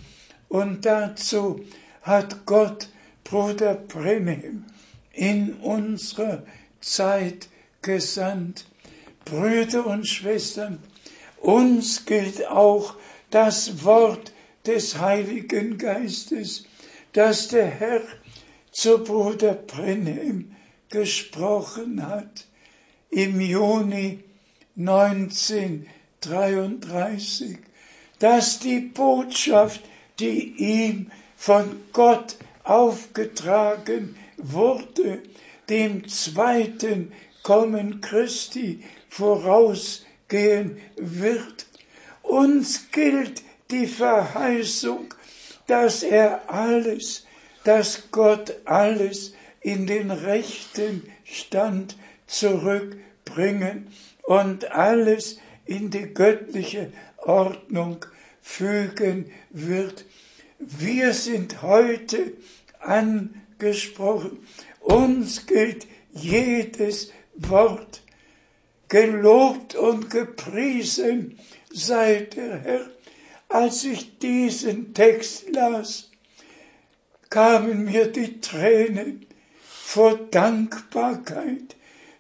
Und 0.49 0.87
dazu 0.87 1.61
hat 2.03 2.47
Gott 2.47 2.89
Bruder 3.25 3.75
Brenhem 3.75 4.65
in 5.13 5.55
unserer 5.55 6.43
Zeit 6.81 7.49
gesandt. 7.83 8.67
Brüder 9.25 9.87
und 9.87 10.09
Schwestern, 10.09 10.79
uns 11.37 12.07
gilt 12.07 12.47
auch 12.47 12.95
das 13.31 13.85
Wort 13.85 14.33
des 14.69 14.99
Heiligen 14.99 15.79
Geistes, 15.79 16.65
das 17.15 17.49
der 17.49 17.69
Herr 17.69 18.03
zu 18.71 19.03
Bruder 19.03 19.55
Brenhem 19.55 20.55
gesprochen 20.91 22.07
hat 22.07 22.47
im 23.09 23.41
Juni 23.41 24.23
1933, 24.77 27.57
dass 28.19 28.59
die 28.59 28.81
Botschaft, 28.81 29.81
die 30.21 30.53
ihm 30.59 31.11
von 31.35 31.81
Gott 31.95 32.37
aufgetragen 32.63 34.17
wurde, 34.37 35.23
dem 35.71 36.07
zweiten 36.09 37.11
Kommen 37.43 38.03
Christi 38.03 38.85
vorausgehen 39.09 40.77
wird. 40.97 41.65
Uns 42.23 42.91
gilt 42.91 43.48
die 43.71 43.87
Verheißung, 43.87 45.15
dass 45.67 46.03
er 46.03 46.51
alles, 46.51 47.27
dass 47.65 48.11
Gott 48.11 48.55
alles 48.65 49.35
in 49.61 49.87
den 49.87 50.11
rechten 50.11 51.11
Stand 51.25 51.97
zurückbringen 52.27 53.89
und 54.23 54.71
alles 54.73 55.39
in 55.67 55.91
die 55.91 56.15
göttliche 56.15 56.93
Ordnung 57.19 58.05
fügen 58.41 59.31
wird. 59.51 60.05
Wir 60.59 61.13
sind 61.13 61.63
heute 61.63 62.33
angesprochen. 62.81 64.39
Uns 64.81 65.47
gilt 65.47 65.87
jedes 66.13 67.13
Wort. 67.35 68.03
Gelobt 68.89 69.75
und 69.75 70.09
gepriesen 70.09 71.39
sei 71.71 72.27
der 72.35 72.59
Herr. 72.61 72.91
Als 73.49 73.85
ich 73.85 74.19
diesen 74.19 74.93
Text 74.93 75.49
las, 75.51 76.11
kamen 77.31 77.85
mir 77.85 78.07
die 78.07 78.41
Tränen 78.41 79.27
vor 79.63 80.19
Dankbarkeit, 80.19 81.77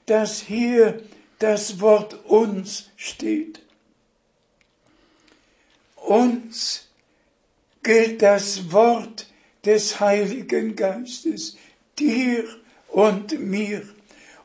dass 0.06 0.40
hier 0.40 1.02
das 1.38 1.80
Wort 1.80 2.24
uns 2.24 2.90
steht. 2.96 3.60
Uns 5.96 6.88
gilt 7.82 8.22
das 8.22 8.72
Wort 8.72 9.26
des 9.64 10.00
Heiligen 10.00 10.76
Geistes, 10.76 11.56
dir 11.98 12.44
und 12.88 13.38
mir. 13.38 13.86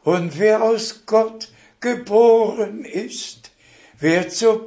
Und 0.03 0.37
wer 0.37 0.61
aus 0.61 1.05
Gott 1.05 1.49
geboren 1.79 2.83
ist, 2.83 3.51
wer 3.99 4.27
zur 4.27 4.65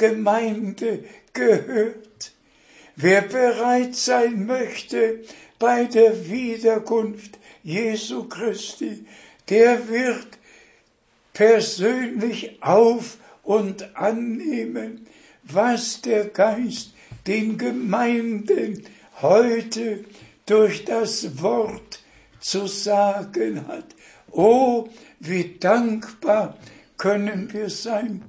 Brautgemeinde 0.00 1.04
gehört, 1.32 2.32
wer 2.96 3.22
bereit 3.22 3.94
sein 3.94 4.46
möchte 4.46 5.20
bei 5.58 5.84
der 5.84 6.28
Wiederkunft 6.28 7.38
Jesu 7.62 8.24
Christi, 8.24 9.04
der 9.48 9.88
wird 9.88 10.38
persönlich 11.34 12.62
auf 12.62 13.18
und 13.42 13.94
annehmen, 13.96 15.06
was 15.42 16.00
der 16.00 16.26
Geist 16.26 16.92
den 17.26 17.58
Gemeinden 17.58 18.84
heute 19.20 20.04
durch 20.46 20.84
das 20.84 21.42
Wort 21.42 22.02
zu 22.40 22.66
sagen 22.66 23.66
hat. 23.68 23.84
Oh, 24.30 24.88
wie 25.18 25.56
dankbar 25.60 26.56
können 26.96 27.52
wir 27.52 27.68
sein, 27.68 28.22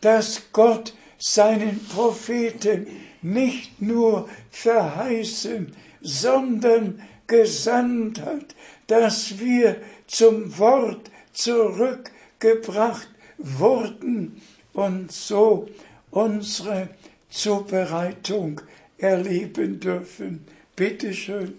dass 0.00 0.42
Gott 0.52 0.94
seinen 1.22 1.78
Propheten 1.86 2.88
nicht 3.22 3.80
nur 3.80 4.28
verheißen, 4.50 5.72
sondern 6.00 7.00
gesandt 7.28 8.20
hat, 8.20 8.56
dass 8.88 9.38
wir 9.38 9.80
zum 10.08 10.58
Wort 10.58 11.12
zurückgebracht 11.32 13.08
wurden 13.38 14.42
und 14.72 15.12
so 15.12 15.68
unsere 16.10 16.88
Zubereitung 17.30 18.60
erleben 18.98 19.78
dürfen. 19.78 20.44
Bitte 20.74 21.14
schön. 21.14 21.54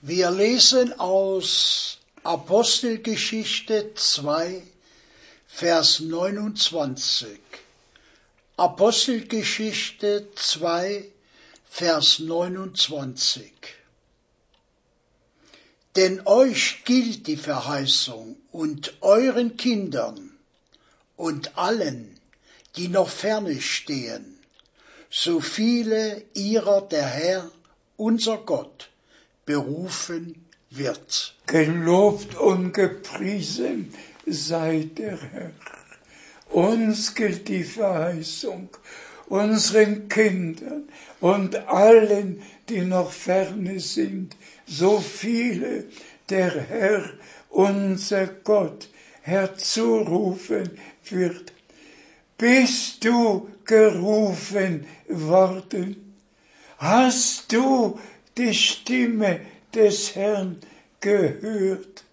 Wir 0.00 0.30
lesen 0.30 0.98
aus 1.00 1.98
Apostelgeschichte 2.22 3.94
2, 3.96 4.62
Vers 5.48 5.98
29. 5.98 7.40
Apostelgeschichte 8.58 10.28
2, 10.34 11.04
Vers 11.64 12.18
29. 12.18 13.50
Denn 15.96 16.20
euch 16.26 16.82
gilt 16.84 17.26
die 17.28 17.38
Verheißung 17.38 18.36
und 18.50 18.92
euren 19.00 19.56
Kindern 19.56 20.32
und 21.16 21.56
allen, 21.56 22.20
die 22.76 22.88
noch 22.88 23.08
ferne 23.08 23.58
stehen, 23.62 24.38
so 25.08 25.40
viele 25.40 26.22
ihrer 26.34 26.82
der 26.82 27.06
Herr, 27.06 27.50
unser 27.96 28.36
Gott, 28.36 28.90
berufen 29.46 30.46
wird. 30.68 31.34
Gelobt 31.46 32.34
und 32.34 32.74
gepriesen 32.74 33.94
sei 34.26 34.90
der 34.94 35.16
Herr. 35.16 35.52
Uns 36.52 37.14
gilt 37.14 37.48
die 37.48 37.64
Verheißung, 37.64 38.68
unseren 39.26 40.08
Kindern 40.08 40.84
und 41.20 41.56
allen, 41.66 42.42
die 42.68 42.82
noch 42.82 43.10
ferne 43.10 43.80
sind, 43.80 44.36
so 44.66 44.98
viele 44.98 45.84
der 46.28 46.50
Herr, 46.60 47.04
unser 47.48 48.26
Gott, 48.26 48.90
herzurufen 49.22 50.70
wird. 51.08 51.52
Bist 52.36 53.02
du 53.02 53.48
gerufen 53.64 54.86
worden? 55.08 56.14
Hast 56.76 57.50
du 57.50 57.98
die 58.36 58.52
Stimme 58.52 59.40
des 59.74 60.14
Herrn 60.16 60.58
gehört? 61.00 62.04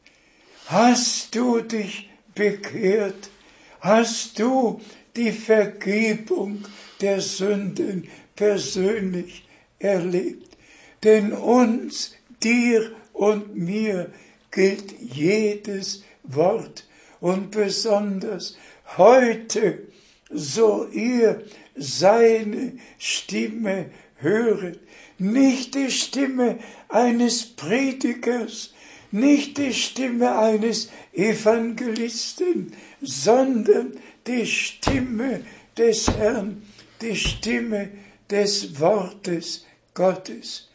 Hast 0.67 1.35
du 1.35 1.59
dich 1.59 2.09
bekehrt? 2.35 3.29
Hast 3.79 4.39
du 4.39 4.81
die 5.15 5.31
Vergebung 5.31 6.65
der 7.01 7.21
Sünden 7.21 8.07
persönlich 8.35 9.47
erlebt? 9.79 10.57
Denn 11.03 11.31
uns, 11.31 12.15
dir 12.43 12.91
und 13.13 13.55
mir 13.55 14.11
gilt 14.51 14.93
jedes 14.99 16.03
Wort 16.23 16.85
und 17.21 17.51
besonders 17.51 18.57
heute, 18.97 19.87
so 20.29 20.87
ihr 20.91 21.43
seine 21.75 22.73
Stimme 22.97 23.89
höret, 24.15 24.79
nicht 25.17 25.75
die 25.75 25.91
Stimme 25.91 26.59
eines 26.87 27.45
Predigers, 27.45 28.73
nicht 29.11 29.57
die 29.57 29.73
Stimme 29.73 30.37
eines 30.37 30.89
Evangelisten, 31.13 32.73
sondern 33.01 33.93
die 34.27 34.45
Stimme 34.45 35.41
des 35.77 36.07
Herrn, 36.09 36.63
die 37.01 37.15
Stimme 37.15 37.89
des 38.29 38.79
Wortes 38.79 39.65
Gottes. 39.93 40.69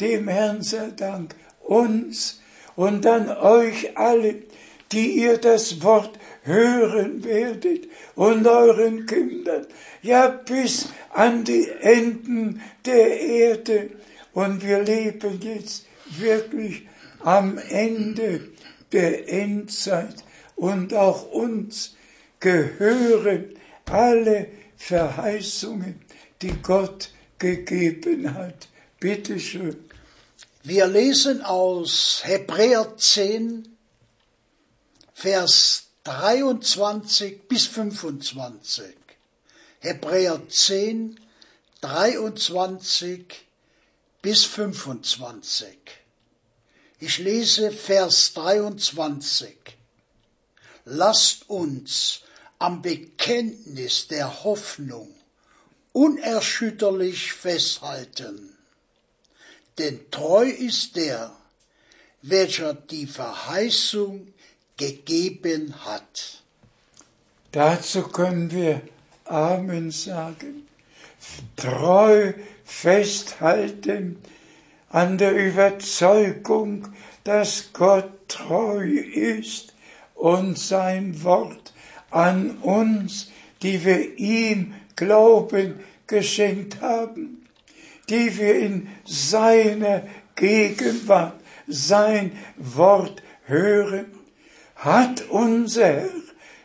Dem 0.00 0.28
Herrn 0.28 0.62
sei 0.62 0.90
Dank, 0.96 1.34
uns 1.60 2.40
und 2.76 3.06
an 3.06 3.28
euch 3.28 3.96
alle, 3.96 4.36
die 4.92 5.22
ihr 5.22 5.38
das 5.38 5.82
Wort 5.82 6.18
hören 6.42 7.24
werdet 7.24 7.88
und 8.14 8.46
euren 8.46 9.06
Kindern, 9.06 9.66
ja 10.02 10.28
bis 10.28 10.88
an 11.10 11.44
die 11.44 11.68
Enden 11.80 12.62
der 12.84 13.20
Erde. 13.20 13.90
Und 14.32 14.62
wir 14.64 14.82
leben 14.82 15.40
jetzt 15.42 15.86
wirklich 16.18 16.86
am 17.20 17.58
Ende 17.58 18.40
der 18.92 19.28
Endzeit 19.28 20.24
und 20.58 20.92
auch 20.92 21.30
uns 21.30 21.94
gehören 22.40 23.54
alle 23.86 24.48
Verheißungen, 24.76 26.00
die 26.42 26.52
Gott 26.62 27.10
gegeben 27.38 28.34
hat. 28.34 28.68
Bitte 29.00 29.38
schön. 29.38 29.76
Wir 30.64 30.86
lesen 30.86 31.42
aus 31.42 32.22
Hebräer 32.24 32.96
10, 32.96 33.76
Vers 35.14 35.86
23 36.04 37.48
bis 37.48 37.66
25. 37.66 38.84
Hebräer 39.80 40.42
10, 40.48 41.18
23 41.80 43.46
bis 44.20 44.44
25. 44.44 45.78
Ich 46.98 47.18
lese 47.18 47.70
Vers 47.70 48.34
23. 48.34 49.77
Lasst 50.90 51.50
uns 51.50 52.22
am 52.58 52.80
Bekenntnis 52.80 54.08
der 54.08 54.42
Hoffnung 54.42 55.14
unerschütterlich 55.92 57.34
festhalten. 57.34 58.56
Denn 59.76 60.10
treu 60.10 60.48
ist 60.48 60.96
der, 60.96 61.36
welcher 62.22 62.72
die 62.72 63.06
Verheißung 63.06 64.28
gegeben 64.78 65.74
hat. 65.84 66.42
Dazu 67.52 68.04
können 68.04 68.50
wir 68.50 68.80
Amen 69.26 69.90
sagen. 69.90 70.66
Treu 71.56 72.32
festhalten 72.64 74.22
an 74.88 75.18
der 75.18 75.32
Überzeugung, 75.32 76.94
dass 77.24 77.74
Gott 77.74 78.10
treu 78.28 78.86
ist 78.86 79.67
und 80.18 80.58
sein 80.58 81.22
Wort 81.22 81.72
an 82.10 82.58
uns, 82.58 83.30
die 83.62 83.84
wir 83.84 84.18
ihm 84.18 84.74
Glauben 84.96 85.80
geschenkt 86.06 86.80
haben, 86.80 87.46
die 88.08 88.36
wir 88.36 88.58
in 88.58 88.88
seiner 89.04 90.02
Gegenwart 90.34 91.40
sein 91.66 92.32
Wort 92.56 93.22
hören, 93.44 94.06
hat 94.76 95.28
unser 95.28 96.08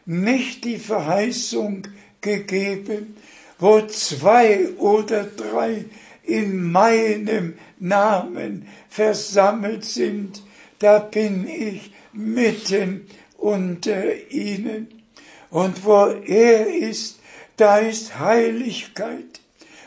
nicht 0.05 0.63
die 0.63 0.77
Verheißung 0.77 1.83
gegeben, 2.21 3.15
wo 3.59 3.81
zwei 3.81 4.69
oder 4.77 5.25
drei 5.25 5.85
in 6.23 6.71
meinem 6.71 7.55
Namen 7.79 8.67
versammelt 8.89 9.85
sind, 9.85 10.41
da 10.79 10.99
bin 10.99 11.47
ich 11.47 11.93
mitten 12.13 13.07
unter 13.43 14.31
ihnen. 14.31 15.03
Und 15.49 15.83
wo 15.83 16.05
er 16.07 16.73
ist, 16.73 17.19
da 17.57 17.77
ist 17.77 18.17
Heiligkeit. 18.17 19.41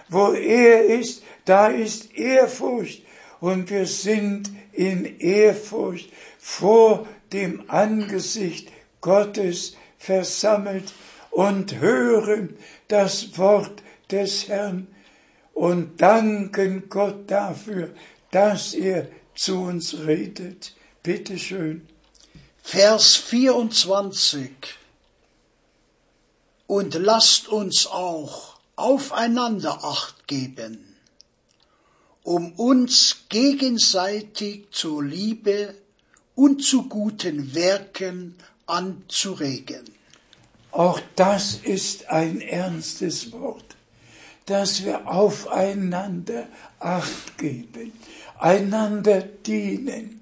Wo 0.08 0.32
er 0.32 0.84
ist, 0.84 1.22
da 1.46 1.68
ist 1.68 2.14
Ehrfurcht. 2.14 3.02
Und 3.40 3.70
wir 3.70 3.86
sind 3.86 4.50
in 4.72 5.18
Ehrfurcht 5.18 6.10
vor 6.38 7.08
dem 7.32 7.64
Angesicht 7.68 8.70
Gottes 9.00 9.76
versammelt 9.98 10.92
und 11.30 11.80
hören 11.80 12.56
das 12.88 13.36
Wort 13.38 13.82
des 14.10 14.48
Herrn 14.48 14.86
und 15.54 16.00
danken 16.00 16.84
Gott 16.88 17.30
dafür, 17.30 17.90
dass 18.30 18.74
er 18.74 19.08
zu 19.34 19.62
uns 19.62 20.06
redet. 20.06 20.76
Bitte 21.02 21.38
schön. 21.38 21.88
Vers 22.68 23.14
24. 23.14 24.50
Und 26.66 26.94
lasst 26.94 27.46
uns 27.46 27.86
auch 27.86 28.58
aufeinander 28.74 29.84
acht 29.84 30.26
geben, 30.26 30.96
um 32.24 32.50
uns 32.54 33.18
gegenseitig 33.28 34.66
zur 34.72 35.04
Liebe 35.04 35.76
und 36.34 36.64
zu 36.64 36.88
guten 36.88 37.54
Werken 37.54 38.34
anzuregen. 38.66 39.84
Auch 40.72 41.00
das 41.14 41.54
ist 41.54 42.08
ein 42.08 42.40
ernstes 42.40 43.30
Wort 43.30 43.76
dass 44.46 44.84
wir 44.84 45.08
aufeinander 45.08 46.46
Acht 46.78 47.36
geben, 47.36 47.92
einander 48.38 49.22
dienen 49.22 50.20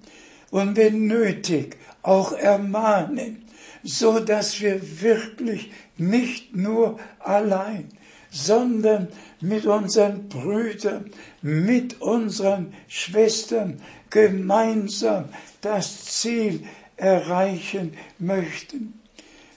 und 0.50 0.76
wenn 0.76 1.06
nötig 1.06 1.76
auch 2.04 2.32
ermahnen, 2.32 3.44
so 3.82 4.20
dass 4.20 4.60
wir 4.60 4.80
wirklich 5.02 5.72
nicht 5.96 6.54
nur 6.54 6.98
allein, 7.18 7.88
sondern 8.30 9.08
mit 9.40 9.66
unseren 9.66 10.28
Brüdern, 10.28 11.10
mit 11.42 12.00
unseren 12.00 12.72
Schwestern 12.88 13.80
gemeinsam 14.10 15.24
das 15.60 16.04
Ziel 16.04 16.64
erreichen 16.96 17.94
möchten. 18.18 19.00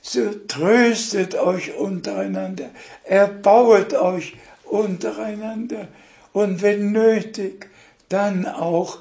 So 0.02 0.32
tröstet 0.48 1.36
euch 1.36 1.76
untereinander, 1.76 2.70
erbauet 3.04 3.93
euch 3.93 4.36
untereinander 4.64 5.88
und 6.32 6.62
wenn 6.62 6.91
nötig, 6.91 7.70
dann 8.10 8.45
auch 8.45 9.00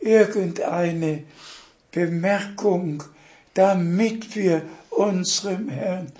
irgendeine 0.00 1.24
Bemerkung, 1.90 3.02
damit 3.54 4.36
wir 4.36 4.62
unserem 4.90 5.68
Herrn 5.68 6.12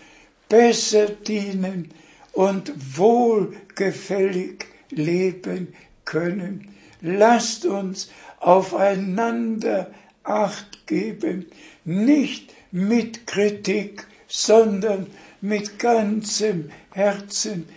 besser 0.48 1.08
dienen 1.08 1.90
und 2.32 2.72
wohlgefällig 2.98 4.66
leben 4.90 5.74
können. 6.04 6.68
Lasst 7.00 7.66
uns 7.66 8.10
aufeinander 8.40 9.90
Acht 10.22 10.86
geben, 10.86 11.46
nicht 11.84 12.52
mit 12.72 13.26
Kritik, 13.26 14.06
sondern 14.26 15.06
mit 15.40 15.78
ganzem 15.78 16.70
Herzen 16.90 17.68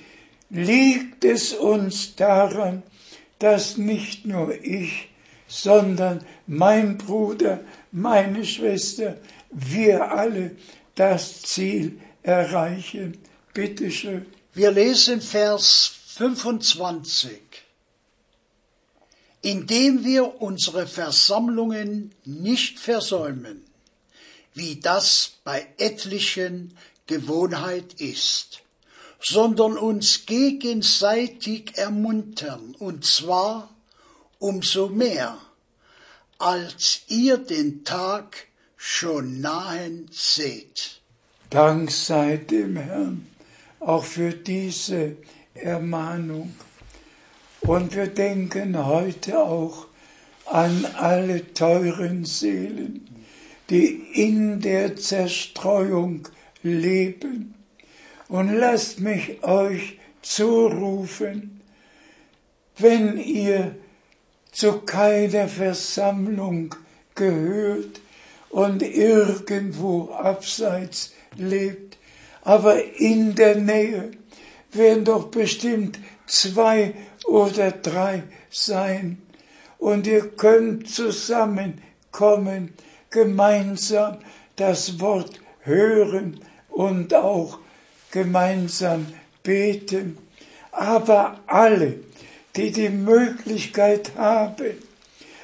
liegt 0.50 1.24
es 1.26 1.54
uns 1.54 2.16
daran, 2.16 2.82
dass 3.38 3.78
nicht 3.78 4.26
nur 4.26 4.54
ich, 4.64 5.10
sondern 5.48 6.22
mein 6.48 6.98
Bruder, 6.98 7.60
meine 7.92 8.46
Schwester, 8.46 9.18
wir 9.52 10.12
alle 10.12 10.56
das 10.96 11.42
Ziel 11.42 12.00
erreichen. 12.24 13.18
Bitte 13.54 13.92
schön. 13.92 14.26
Wir 14.54 14.72
lesen 14.72 15.22
Vers 15.22 15.92
25. 16.18 17.40
Indem 19.42 20.04
wir 20.04 20.42
unsere 20.42 20.86
Versammlungen 20.86 22.12
nicht 22.26 22.80
versäumen, 22.80 23.64
wie 24.54 24.80
das 24.80 25.34
bei 25.44 25.66
etlichen 25.78 26.76
Gewohnheit 27.08 27.94
ist 28.00 28.64
sondern 29.22 29.78
uns 29.78 30.26
gegenseitig 30.26 31.78
ermuntern, 31.78 32.76
und 32.80 33.06
zwar 33.06 33.70
umso 34.40 34.88
mehr, 34.88 35.38
als 36.40 37.04
ihr 37.08 37.38
den 37.38 37.84
Tag 37.84 38.48
schon 38.76 39.42
nahen 39.42 40.08
seht. 40.12 41.02
Dank 41.50 41.92
sei 41.92 42.38
dem 42.38 42.78
Herrn 42.78 43.28
auch 43.80 44.04
für 44.04 44.34
diese 44.34 45.18
Ermahnung. 45.54 46.54
Und 47.62 47.96
wir 47.96 48.08
denken 48.08 48.86
heute 48.86 49.40
auch 49.40 49.88
an 50.46 50.86
alle 50.96 51.54
teuren 51.54 52.26
Seelen, 52.26 53.08
die 53.70 53.88
in 54.14 54.62
der 54.62 54.96
Zerstreuung 54.96 56.28
leben 56.64 57.54
und 58.28 58.54
lasst 58.54 59.00
mich 59.00 59.44
euch 59.44 60.00
zurufen, 60.22 61.62
wenn 62.78 63.18
ihr 63.18 63.76
zu 64.52 64.82
keiner 64.82 65.47
Versammlung 65.47 66.76
gehört 67.16 68.02
und 68.50 68.82
irgendwo 68.82 70.12
abseits 70.12 71.14
lebt, 71.36 71.97
aber 72.43 72.84
in 72.95 73.36
der 73.36 73.56
Nähe 73.56 74.12
werden 74.72 75.06
doch 75.06 75.28
bestimmt 75.28 76.00
zwei 76.26 76.93
oder 77.26 77.72
drei 77.72 78.24
sein 78.50 79.22
und 79.78 80.08
ihr 80.08 80.30
könnt 80.30 80.89
zusammenkommen, 80.89 82.74
gemeinsam 83.10 84.18
das 84.56 85.00
Wort 85.00 85.39
hören 85.62 86.41
und 86.70 87.14
auch 87.14 87.60
gemeinsam 88.12 89.08
beten. 89.41 90.18
Aber 90.72 91.39
alle, 91.47 91.95
die 92.56 92.72
die 92.72 92.89
Möglichkeit 92.89 94.12
haben, 94.16 94.82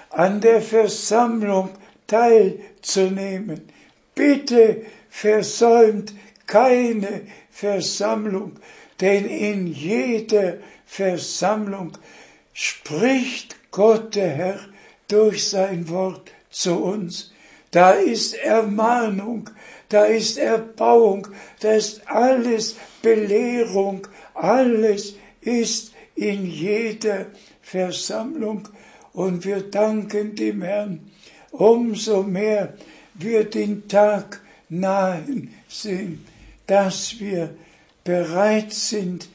an 0.10 0.41
der 0.41 0.62
Versammlung 0.62 1.70
teilzunehmen, 2.08 3.68
bitte 4.14 4.86
versäumt 5.10 6.14
keine 6.47 7.22
Versammlung, 7.51 8.53
denn 9.01 9.26
in 9.26 9.68
jeder 9.68 10.58
Versammlung 10.86 11.97
spricht 12.53 13.56
Gott 13.72 14.16
der 14.16 14.30
Herr 14.30 14.60
durch 15.08 15.49
sein 15.49 15.89
Wort 15.89 16.32
zu 16.49 16.76
uns. 16.76 17.34
Da 17.72 17.91
ist 17.91 18.36
Ermahnung, 18.36 19.49
da 19.89 20.06
ist 20.06 20.38
Erbauung, 20.38 21.28
da 21.60 21.74
ist 21.74 22.08
alles 22.08 22.78
Belehrung, 23.01 24.08
alles 24.34 25.16
ist 25.41 25.95
in 26.16 26.45
jeder 26.45 27.28
Versammlung 27.61 28.68
und 29.13 29.45
wir 29.45 29.61
danken 29.61 30.36
dem 30.36 30.61
Herrn 30.61 31.11
umso 31.51 32.24
mehr 32.24 32.74
wir 33.13 33.45
den 33.45 33.88
Tag 33.88 34.41
nahen 34.70 35.53
sehen, 35.68 36.26
dass 36.68 37.20
wir 37.20 37.55
bereit 38.03 38.74
sind 38.74 39.30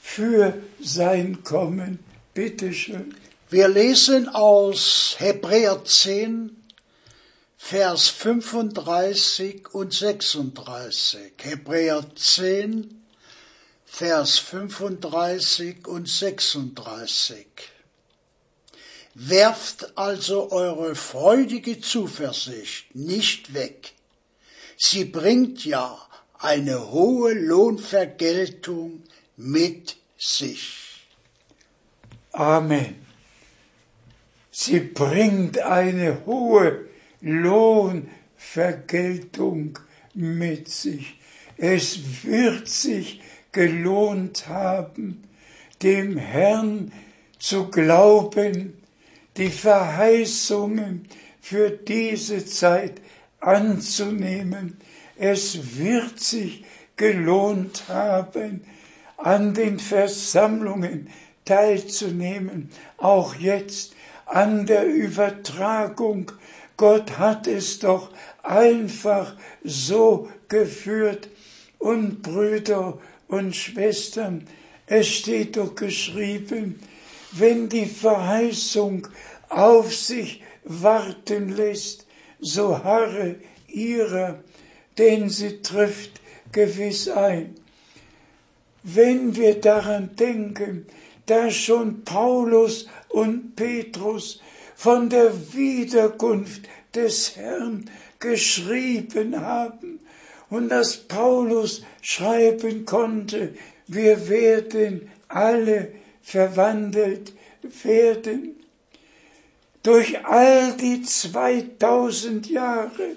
für 0.00 0.54
sein 0.80 1.42
Kommen. 1.42 1.98
Bitte 2.34 2.72
schön. 2.72 3.14
Wir 3.50 3.68
lesen 3.68 4.28
aus 4.28 5.16
Hebräer 5.18 5.84
10, 5.84 6.50
Vers 7.56 8.08
35 8.08 9.74
und 9.74 9.92
36. 9.92 11.32
Hebräer 11.42 12.04
10, 12.14 13.02
Vers 13.98 14.38
35 14.40 15.88
und 15.88 16.06
36. 16.06 17.46
Werft 19.14 19.96
also 19.96 20.52
eure 20.52 20.94
freudige 20.94 21.80
Zuversicht 21.80 22.94
nicht 22.94 23.54
weg. 23.54 23.94
Sie 24.76 25.06
bringt 25.06 25.64
ja 25.64 25.98
eine 26.38 26.90
hohe 26.90 27.32
Lohnvergeltung 27.32 29.02
mit 29.38 29.96
sich. 30.18 31.06
Amen. 32.32 32.96
Sie 34.50 34.80
bringt 34.80 35.58
eine 35.60 36.26
hohe 36.26 36.84
Lohnvergeltung 37.22 39.78
mit 40.12 40.68
sich. 40.68 41.18
Es 41.56 42.24
wird 42.24 42.68
sich 42.68 43.22
gelohnt 43.56 44.48
haben, 44.48 45.24
dem 45.82 46.18
Herrn 46.18 46.92
zu 47.38 47.70
glauben, 47.70 48.74
die 49.38 49.48
Verheißungen 49.48 51.08
für 51.40 51.70
diese 51.70 52.44
Zeit 52.44 53.00
anzunehmen. 53.40 54.76
Es 55.16 55.78
wird 55.78 56.20
sich 56.20 56.66
gelohnt 56.96 57.84
haben, 57.88 58.62
an 59.16 59.54
den 59.54 59.78
Versammlungen 59.78 61.08
teilzunehmen, 61.46 62.68
auch 62.98 63.36
jetzt 63.36 63.94
an 64.26 64.66
der 64.66 64.84
Übertragung. 64.86 66.30
Gott 66.76 67.16
hat 67.16 67.46
es 67.46 67.78
doch 67.78 68.10
einfach 68.42 69.34
so 69.64 70.28
geführt. 70.48 71.30
Und 71.78 72.22
Brüder 72.22 72.98
und 73.28 73.54
Schwestern, 73.54 74.46
es 74.86 75.08
steht 75.08 75.56
doch 75.56 75.74
geschrieben, 75.74 76.80
wenn 77.32 77.68
die 77.68 77.86
Verheißung 77.86 79.08
auf 79.48 79.94
sich 79.94 80.42
warten 80.64 81.50
lässt, 81.50 82.06
so 82.40 82.82
harre 82.82 83.36
ihrer, 83.68 84.38
denn 84.98 85.28
sie 85.28 85.60
trifft 85.62 86.20
gewiss 86.52 87.08
ein. 87.08 87.54
Wenn 88.82 89.34
wir 89.34 89.60
daran 89.60 90.14
denken, 90.16 90.86
dass 91.26 91.56
schon 91.56 92.04
Paulus 92.04 92.88
und 93.08 93.56
Petrus 93.56 94.40
von 94.76 95.08
der 95.10 95.32
Wiederkunft 95.52 96.62
des 96.94 97.36
Herrn 97.36 97.90
geschrieben 98.20 99.40
haben 99.40 100.00
und 100.50 100.68
dass 100.68 100.96
Paulus 100.96 101.82
schreiben 102.06 102.84
konnte, 102.84 103.52
wir 103.88 104.28
werden 104.28 105.10
alle 105.26 105.90
verwandelt 106.22 107.32
werden. 107.82 108.54
Durch 109.82 110.24
all 110.24 110.76
die 110.76 111.02
2000 111.02 112.48
Jahre 112.48 113.16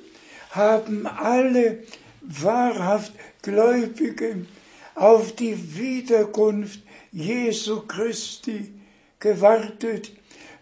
haben 0.50 1.06
alle 1.06 1.84
wahrhaft 2.22 3.14
Gläubigen 3.44 4.48
auf 4.96 5.36
die 5.36 5.78
Wiederkunft 5.78 6.80
Jesu 7.12 7.82
Christi 7.82 8.74
gewartet. 9.20 10.14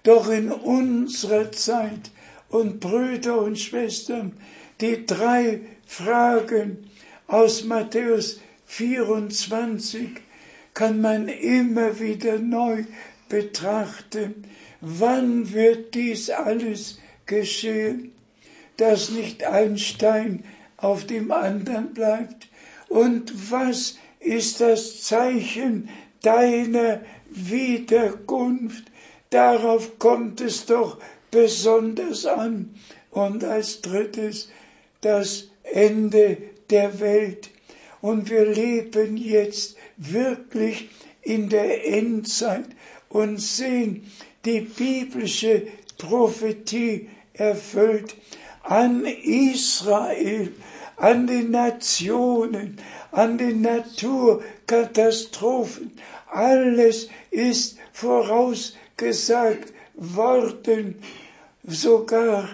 Doch 0.03 0.29
in 0.29 0.51
unserer 0.51 1.49
Zeit 1.53 2.11
und 2.49 2.81
Brüder 2.81 3.39
und 3.39 3.57
Schwestern, 3.57 4.33
die 4.81 5.05
drei 5.05 5.61
Fragen 5.85 6.89
aus 7.27 7.63
Matthäus 7.65 8.39
24 8.67 10.09
kann 10.73 11.01
man 11.01 11.27
immer 11.27 11.99
wieder 11.99 12.39
neu 12.39 12.85
betrachten. 13.29 14.45
Wann 14.81 15.51
wird 15.53 15.95
dies 15.95 16.29
alles 16.29 16.99
geschehen, 17.25 18.13
dass 18.77 19.09
nicht 19.09 19.43
ein 19.43 19.77
Stein 19.77 20.43
auf 20.77 21.05
dem 21.05 21.31
anderen 21.31 21.93
bleibt? 21.93 22.47
Und 22.89 23.51
was 23.51 23.97
ist 24.19 24.61
das 24.61 25.01
Zeichen 25.01 25.89
deiner 26.21 27.01
Wiederkunft? 27.29 28.85
Darauf 29.29 29.99
kommt 29.99 30.39
es 30.41 30.65
doch 30.65 30.97
besonders 31.31 32.25
an. 32.25 32.75
Und 33.11 33.43
als 33.43 33.81
drittes 33.81 34.49
das 35.01 35.49
Ende 35.63 36.37
der 36.69 36.99
Welt. 36.99 37.49
Und 38.01 38.29
wir 38.29 38.45
leben 38.45 39.17
jetzt 39.17 39.75
wirklich 39.97 40.89
in 41.21 41.49
der 41.49 41.87
Endzeit 41.87 42.67
und 43.09 43.39
sehen 43.39 44.09
die 44.45 44.61
biblische 44.61 45.63
Prophetie 45.97 47.09
erfüllt 47.33 48.15
an 48.63 49.03
Israel, 49.05 50.53
an 50.97 51.27
den 51.27 51.51
Nationen, 51.51 52.77
an 53.11 53.37
den 53.37 53.61
Naturkatastrophen. 53.61 55.91
Alles 56.29 57.07
ist 57.31 57.77
vorausgesagt 57.93 59.71
worden, 59.95 60.95
sogar, 61.63 62.49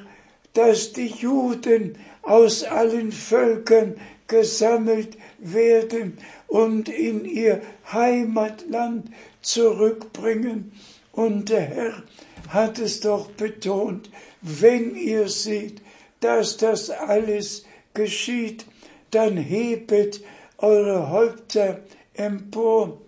dass 0.53 0.93
die 0.93 1.07
Juden 1.07 1.97
aus 2.23 2.63
allen 2.63 3.11
Völkern 3.11 3.95
gesammelt 4.27 5.17
werden 5.37 6.17
und 6.47 6.89
in 6.89 7.25
ihr 7.25 7.61
Heimatland 7.91 9.11
zurückbringen. 9.41 10.71
Und 11.11 11.49
der 11.49 11.61
Herr 11.61 12.03
hat 12.49 12.79
es 12.79 13.01
doch 13.01 13.29
betont, 13.31 14.09
wenn 14.41 14.95
ihr 14.95 15.27
seht, 15.29 15.81
dass 16.21 16.57
das 16.57 16.89
alles 16.89 17.65
geschieht, 17.93 18.65
dann 19.11 19.37
hebet 19.37 20.23
eure 20.57 21.09
Häupter 21.09 21.81
empor. 22.13 23.01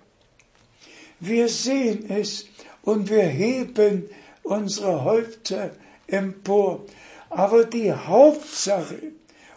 Wir 1.19 1.47
sehen 1.47 2.05
es 2.09 2.47
und 2.83 3.09
wir 3.09 3.23
heben 3.23 4.09
unsere 4.43 5.03
Häupter 5.03 5.71
empor. 6.07 6.85
Aber 7.35 7.65
die 7.65 7.91
Hauptsache, 7.91 9.11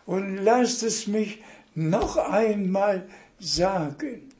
und 0.05 0.39
lasst 0.39 0.83
es 0.83 1.07
mich 1.07 1.41
noch 1.77 2.17
einmal 2.17 3.09
sagen, 3.39 4.33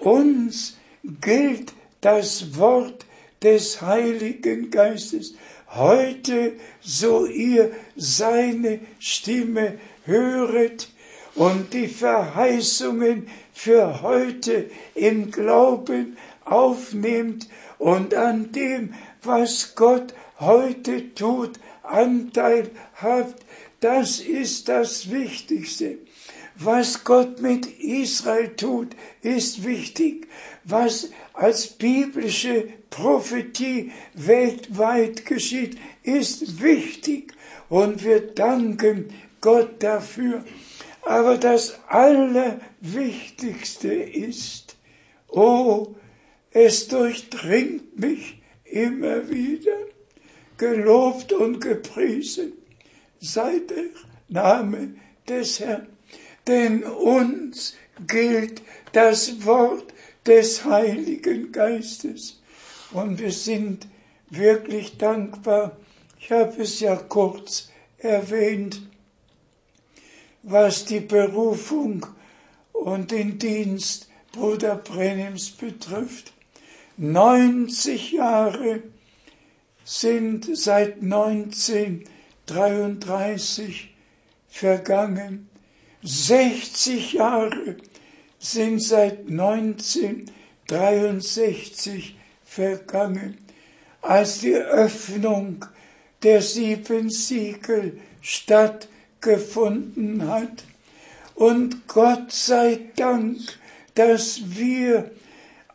uns 0.00 0.76
gilt 1.20 1.72
das 2.00 2.56
Wort 2.58 3.06
des 3.42 3.80
Heiligen 3.80 4.72
Geistes. 4.72 5.36
Heute, 5.68 6.54
so 6.80 7.26
ihr 7.26 7.70
seine 7.94 8.80
Stimme 8.98 9.78
höret 10.04 10.88
und 11.36 11.72
die 11.72 11.86
Verheißungen 11.86 13.28
für 13.52 14.02
heute 14.02 14.68
im 14.96 15.30
Glauben 15.30 16.16
aufnehmt 16.44 17.48
und 17.78 18.14
an 18.14 18.50
dem, 18.50 18.94
was 19.22 19.76
Gott 19.76 20.12
heute 20.40 21.14
tut, 21.14 21.60
Anteil 21.82 22.70
habt, 22.94 23.44
das 23.80 24.20
ist 24.20 24.68
das 24.68 25.10
Wichtigste. 25.10 25.98
Was 26.56 27.04
Gott 27.04 27.40
mit 27.40 27.66
Israel 27.80 28.54
tut, 28.56 28.96
ist 29.22 29.64
wichtig. 29.64 30.28
Was 30.64 31.10
als 31.32 31.68
biblische 31.68 32.68
Prophetie 32.90 33.90
weltweit 34.14 35.24
geschieht, 35.26 35.78
ist 36.02 36.60
wichtig. 36.62 37.32
Und 37.68 38.04
wir 38.04 38.20
danken 38.20 39.12
Gott 39.40 39.82
dafür. 39.82 40.44
Aber 41.02 41.38
das 41.38 41.78
Allerwichtigste 41.88 43.92
ist, 43.92 44.76
oh, 45.28 45.94
es 46.52 46.86
durchdringt 46.88 47.98
mich 47.98 48.40
immer 48.64 49.28
wieder, 49.28 49.76
gelobt 50.62 51.32
und 51.32 51.60
gepriesen 51.60 52.52
sei 53.18 53.58
der 53.68 53.86
Name 54.28 54.94
des 55.28 55.58
Herrn. 55.58 55.88
Denn 56.46 56.84
uns 56.84 57.74
gilt 58.06 58.62
das 58.92 59.44
Wort 59.44 59.92
des 60.24 60.64
Heiligen 60.64 61.50
Geistes. 61.50 62.40
Und 62.92 63.18
wir 63.18 63.32
sind 63.32 63.88
wirklich 64.30 64.98
dankbar. 64.98 65.76
Ich 66.20 66.30
habe 66.30 66.62
es 66.62 66.78
ja 66.78 66.94
kurz 66.94 67.68
erwähnt, 67.98 68.82
was 70.44 70.84
die 70.84 71.00
Berufung 71.00 72.06
und 72.72 73.10
den 73.10 73.36
Dienst 73.40 74.08
Bruder 74.30 74.76
Brenims 74.76 75.50
betrifft. 75.50 76.32
90 76.98 78.12
Jahre 78.12 78.82
sind 79.92 80.56
seit 80.56 81.02
1933 81.02 83.94
vergangen. 84.48 85.50
60 86.02 87.12
Jahre 87.12 87.76
sind 88.38 88.82
seit 88.82 89.28
1963 89.28 92.16
vergangen, 92.42 93.36
als 94.00 94.40
die 94.40 94.54
Öffnung 94.54 95.66
der 96.22 96.40
sieben 96.40 97.10
Siegel 97.10 98.00
stattgefunden 98.22 100.26
hat. 100.26 100.64
Und 101.34 101.86
Gott 101.86 102.32
sei 102.32 102.80
Dank, 102.96 103.40
dass 103.94 104.40
wir 104.56 105.10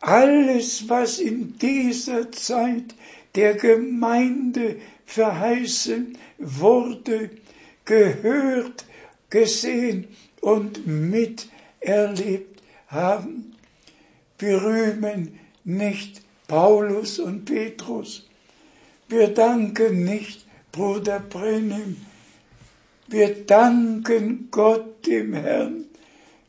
alles, 0.00 0.88
was 0.88 1.20
in 1.20 1.56
dieser 1.58 2.32
Zeit 2.32 2.96
der 3.34 3.54
Gemeinde 3.54 4.76
verheißen 5.06 6.16
wurde, 6.38 7.30
gehört, 7.84 8.84
gesehen 9.30 10.08
und 10.40 10.86
miterlebt 10.86 12.62
haben. 12.88 13.54
Wir 14.38 14.62
rühmen 14.62 15.38
nicht 15.64 16.22
Paulus 16.46 17.18
und 17.18 17.44
Petrus. 17.44 18.28
Wir 19.08 19.28
danken 19.28 20.04
nicht 20.04 20.46
Bruder 20.72 21.20
Brenim. 21.20 21.96
Wir 23.08 23.46
danken 23.46 24.48
Gott 24.50 25.06
dem 25.06 25.32
Herrn, 25.32 25.86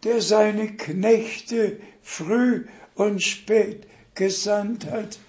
der 0.04 0.22
seine 0.22 0.76
Knechte 0.76 1.80
früh 2.02 2.66
und 2.96 3.24
spät 3.24 3.88
gesandt 4.14 4.86
hat. 4.86 5.20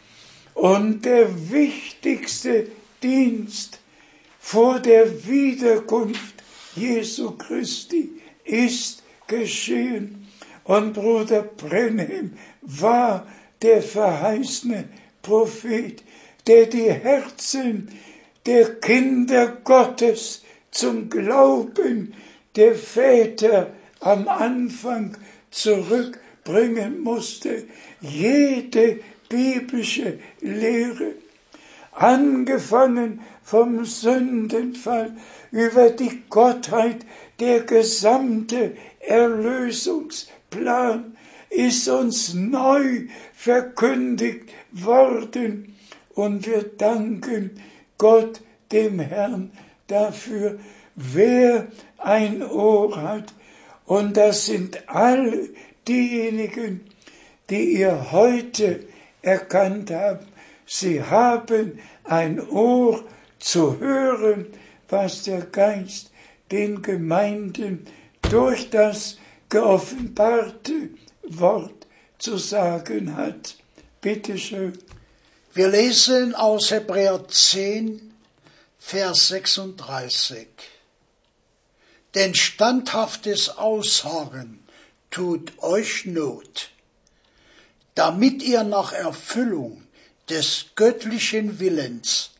Und 0.60 1.06
der 1.06 1.50
wichtigste 1.50 2.66
Dienst 3.02 3.78
vor 4.38 4.78
der 4.78 5.26
Wiederkunft 5.26 6.34
Jesu 6.76 7.30
Christi 7.30 8.10
ist 8.44 9.02
geschehen. 9.26 10.28
Und 10.64 10.92
Bruder 10.92 11.44
Brenhem 11.44 12.34
war 12.60 13.26
der 13.62 13.80
verheißene 13.80 14.84
Prophet, 15.22 16.04
der 16.46 16.66
die 16.66 16.92
Herzen 16.92 17.88
der 18.44 18.74
Kinder 18.80 19.56
Gottes 19.64 20.42
zum 20.70 21.08
Glauben 21.08 22.12
der 22.54 22.74
Väter 22.74 23.72
am 24.00 24.28
Anfang 24.28 25.16
zurückbringen 25.50 27.00
musste. 27.00 27.64
Jede 28.02 29.00
biblische 29.30 30.18
Lehre, 30.42 31.14
angefangen 31.92 33.20
vom 33.42 33.86
Sündenfall 33.86 35.16
über 35.50 35.88
die 35.88 36.24
Gottheit, 36.28 37.06
der 37.40 37.60
gesamte 37.60 38.76
Erlösungsplan 39.00 41.16
ist 41.48 41.88
uns 41.88 42.34
neu 42.34 43.06
verkündigt 43.32 44.50
worden 44.72 45.74
und 46.14 46.46
wir 46.46 46.62
danken 46.62 47.60
Gott, 47.98 48.40
dem 48.72 49.00
Herrn, 49.00 49.50
dafür, 49.86 50.58
wer 50.94 51.66
ein 51.98 52.42
Ohr 52.42 53.00
hat. 53.00 53.34
Und 53.84 54.16
das 54.16 54.46
sind 54.46 54.88
all 54.88 55.48
diejenigen, 55.88 56.80
die 57.48 57.78
ihr 57.78 58.12
heute 58.12 58.84
erkannt 59.22 59.90
habt. 59.90 60.26
Sie 60.66 61.02
haben 61.02 61.78
ein 62.04 62.40
Ohr 62.48 63.04
zu 63.38 63.78
hören, 63.78 64.46
was 64.88 65.22
der 65.22 65.42
Geist 65.42 66.10
den 66.50 66.82
Gemeinden 66.82 67.86
durch 68.22 68.70
das 68.70 69.18
geoffenbarte 69.48 70.90
Wort 71.24 71.86
zu 72.18 72.36
sagen 72.36 73.16
hat. 73.16 73.56
Bitte 74.00 74.38
schön. 74.38 74.78
Wir 75.52 75.68
lesen 75.68 76.34
aus 76.34 76.70
Hebräer 76.70 77.26
10, 77.26 78.14
Vers 78.78 79.28
36. 79.28 80.46
Denn 82.14 82.34
standhaftes 82.34 83.50
Ausharren 83.50 84.62
tut 85.10 85.52
euch 85.58 86.06
Not, 86.06 86.70
damit 88.00 88.42
ihr 88.42 88.64
nach 88.64 88.94
Erfüllung 88.94 89.82
des 90.30 90.70
göttlichen 90.74 91.60
Willens 91.60 92.30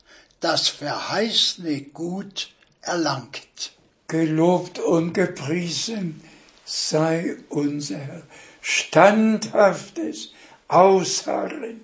das 0.41 0.71
verheißene 0.71 1.83
Gut 1.83 2.49
erlangt. 2.81 3.73
Gelobt 4.09 4.79
und 4.79 5.13
gepriesen 5.13 6.23
sei 6.65 7.37
unser. 7.51 8.23
Standhaftes 8.63 10.33
Ausharren. 10.67 11.83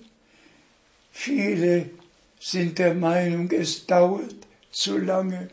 Viele 1.11 1.91
sind 2.39 2.79
der 2.79 2.95
Meinung, 2.95 3.51
es 3.51 3.85
dauert 3.85 4.37
zu 4.71 4.97
lange. 4.97 5.49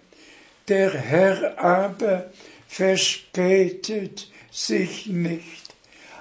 Der 0.68 0.92
Herr 0.92 1.62
aber 1.62 2.32
verspätet 2.68 4.28
sich 4.50 5.08
nicht. 5.08 5.74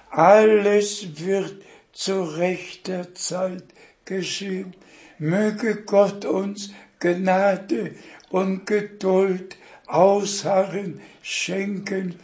Alles 0.10 1.18
wird 1.18 1.63
zu 1.94 2.24
rechter 2.24 3.14
Zeit 3.16 3.64
geschehen. 4.06 4.74
Möge 5.20 5.84
Gott 5.84 6.26
uns 6.26 6.72
Gnade 7.00 7.96
und 8.30 8.66
Geduld, 8.66 9.58
Ausharren 9.88 11.00
schenken. 11.22 12.20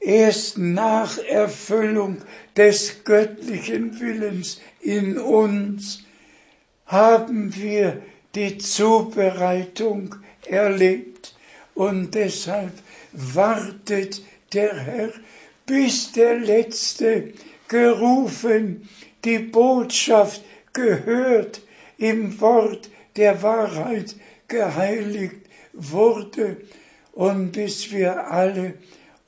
Erst 0.00 0.58
nach 0.58 1.16
Erfüllung 1.18 2.18
des 2.56 3.04
göttlichen 3.04 3.98
Willens 4.00 4.60
in 4.80 5.16
uns 5.16 6.00
haben 6.86 7.54
wir 7.56 8.02
die 8.34 8.58
Zubereitung 8.58 10.16
erlebt 10.46 11.34
und 11.74 12.14
deshalb 12.14 12.72
wartet 13.12 14.22
der 14.52 14.76
Herr, 14.76 15.10
bis 15.66 16.12
der 16.12 16.38
Letzte 16.38 17.32
gerufen, 17.68 18.88
die 19.24 19.38
Botschaft 19.38 20.42
gehört, 20.72 21.62
im 21.98 22.40
Wort 22.40 22.90
der 23.16 23.42
Wahrheit 23.42 24.16
geheiligt 24.48 25.36
wurde 25.72 26.56
und 27.12 27.52
bis 27.52 27.90
wir 27.92 28.30
alle 28.30 28.74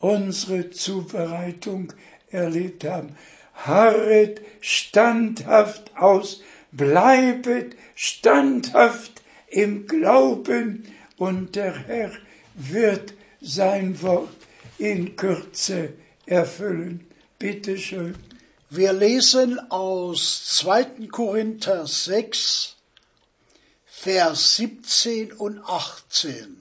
unsere 0.00 0.70
Zubereitung 0.70 1.92
erlebt 2.30 2.84
haben. 2.84 3.16
Harret 3.54 4.42
standhaft 4.60 5.90
aus, 5.96 6.42
bleibet 6.72 7.76
standhaft 7.94 9.22
im 9.48 9.86
Glauben 9.86 10.84
und 11.16 11.56
der 11.56 11.86
Herr 11.86 12.10
wird 12.54 13.14
sein 13.40 14.00
Wort 14.02 14.36
in 14.78 15.16
Kürze 15.16 15.94
erfüllen. 16.26 17.06
Bitte 17.38 17.78
schön. 17.78 18.14
Wir 18.76 18.92
lesen 18.92 19.58
aus 19.70 20.44
2. 20.58 21.08
Korinther 21.10 21.86
6, 21.86 22.76
Vers 23.86 24.56
17 24.56 25.32
und 25.32 25.60
18. 25.60 26.60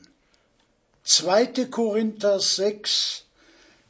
2. 1.04 1.66
Korinther 1.66 2.40
6, 2.40 3.26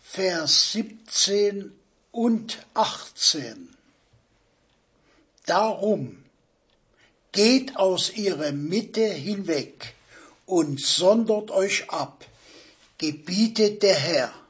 Vers 0.02 0.72
17 0.72 1.72
und 2.12 2.66
18. 2.74 3.70
Darum 5.46 6.24
geht 7.32 7.78
aus 7.78 8.12
ihrer 8.12 8.54
Mitte 8.54 9.06
hinweg 9.06 9.94
und 10.48 10.82
sondert 10.82 11.52
euch 11.52 11.92
ab, 11.92 12.26
gebietet 12.98 13.84
der 13.84 13.94
Herr 13.94 14.45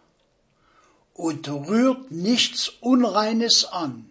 und 1.16 1.48
rührt 1.50 2.12
nichts 2.12 2.70
Unreines 2.82 3.66
an, 3.66 4.08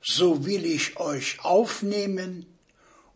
so 0.00 0.46
will 0.46 0.64
ich 0.64 0.98
euch 0.98 1.44
aufnehmen 1.44 2.46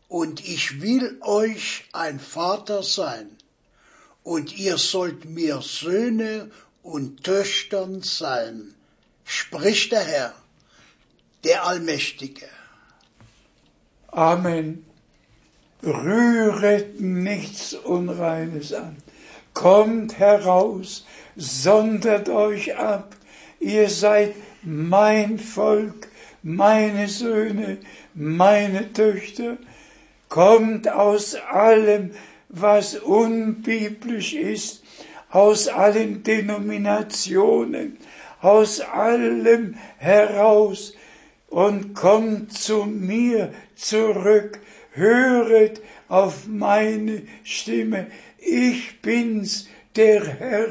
und 0.08 0.46
ich 0.46 0.82
will 0.82 1.16
euch 1.22 1.84
ein 1.92 2.20
Vater 2.20 2.82
sein 2.82 3.30
und 4.24 4.58
ihr 4.58 4.76
sollt 4.76 5.24
mir 5.24 5.62
Söhne 5.62 6.50
und 6.82 7.24
Töchtern 7.24 8.02
sein, 8.02 8.74
spricht 9.24 9.92
der 9.92 10.04
Herr, 10.04 10.34
der 11.44 11.64
Allmächtige. 11.64 12.48
Amen. 14.08 14.84
rühret 15.82 17.00
nichts 17.00 17.74
Unreines 17.74 18.72
an. 18.72 18.96
Kommt 19.54 20.18
heraus, 20.18 21.04
sondert 21.38 22.28
euch 22.28 22.76
ab, 22.76 23.14
ihr 23.60 23.88
seid 23.88 24.34
mein 24.62 25.38
Volk, 25.38 26.08
meine 26.42 27.08
Söhne, 27.08 27.78
meine 28.12 28.92
Töchter, 28.92 29.56
kommt 30.28 30.88
aus 30.88 31.36
allem, 31.36 32.10
was 32.48 32.96
unbiblisch 32.96 34.34
ist, 34.34 34.82
aus 35.30 35.68
allen 35.68 36.24
Denominationen, 36.24 37.98
aus 38.40 38.80
allem 38.80 39.76
heraus 39.98 40.94
und 41.48 41.94
kommt 41.94 42.52
zu 42.52 42.84
mir 42.84 43.52
zurück, 43.76 44.58
höret 44.92 45.82
auf 46.08 46.46
meine 46.48 47.22
Stimme. 47.44 48.08
Ich 48.38 49.00
bin's, 49.02 49.68
der 49.94 50.24
Herr, 50.24 50.68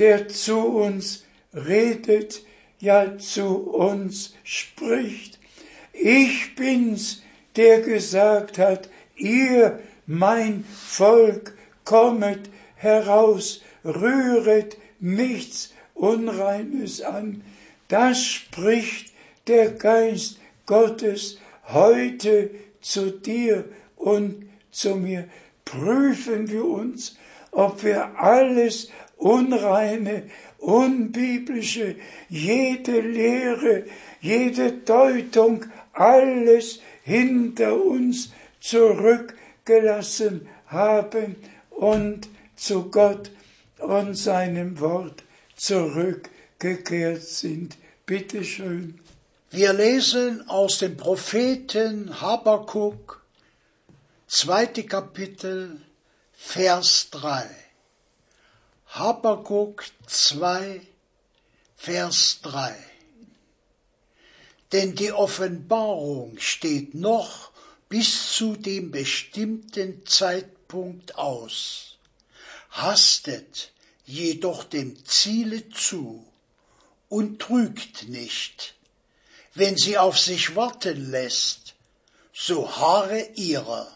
der 0.00 0.28
zu 0.28 0.58
uns 0.58 1.24
redet, 1.54 2.42
ja 2.80 3.18
zu 3.18 3.46
uns 3.46 4.34
spricht. 4.42 5.38
Ich 5.92 6.54
bin's, 6.54 7.22
der 7.56 7.82
gesagt 7.82 8.58
hat, 8.58 8.88
ihr, 9.14 9.80
mein 10.06 10.64
Volk, 10.64 11.54
kommet 11.84 12.48
heraus, 12.76 13.62
rühret 13.84 14.76
nichts 15.00 15.72
Unreines 15.94 17.02
an. 17.02 17.42
Das 17.88 18.24
spricht 18.24 19.12
der 19.48 19.72
Geist 19.72 20.38
Gottes 20.64 21.38
heute 21.66 22.50
zu 22.80 23.10
dir 23.10 23.64
und 23.96 24.48
zu 24.70 24.96
mir. 24.96 25.28
Prüfen 25.64 26.48
wir 26.48 26.64
uns, 26.64 27.16
ob 27.50 27.82
wir 27.82 28.18
alles 28.18 28.88
Unreine, 29.20 30.24
Unbiblische, 30.58 31.96
jede 32.28 33.00
Lehre, 33.00 33.84
jede 34.20 34.72
Deutung, 34.72 35.64
alles 35.92 36.80
hinter 37.02 37.82
uns 37.82 38.30
zurückgelassen 38.60 40.48
haben 40.66 41.36
und 41.70 42.28
zu 42.56 42.90
Gott 42.90 43.30
und 43.78 44.14
seinem 44.14 44.80
Wort 44.80 45.24
zurückgekehrt 45.56 47.22
sind. 47.22 47.76
Bitte 48.06 48.44
schön. 48.44 48.98
Wir 49.50 49.72
lesen 49.72 50.48
aus 50.48 50.78
dem 50.78 50.96
Propheten 50.96 52.20
Habakuk, 52.20 53.22
zweite 54.26 54.84
Kapitel, 54.84 55.80
Vers 56.32 57.08
3. 57.10 57.46
Habakuk 58.92 59.84
2, 60.08 60.80
Vers 61.76 62.40
3. 62.42 62.76
Denn 64.72 64.96
die 64.96 65.12
Offenbarung 65.12 66.36
steht 66.38 66.94
noch 66.94 67.52
bis 67.88 68.32
zu 68.34 68.56
dem 68.56 68.90
bestimmten 68.90 70.04
Zeitpunkt 70.06 71.14
aus, 71.14 71.98
hastet 72.70 73.70
jedoch 74.06 74.64
dem 74.64 75.04
Ziele 75.06 75.68
zu 75.70 76.26
und 77.08 77.40
trügt 77.40 78.08
nicht. 78.08 78.74
Wenn 79.54 79.76
sie 79.76 79.98
auf 79.98 80.18
sich 80.18 80.56
warten 80.56 81.12
lässt, 81.12 81.74
so 82.32 82.76
harre 82.76 83.22
ihrer, 83.36 83.88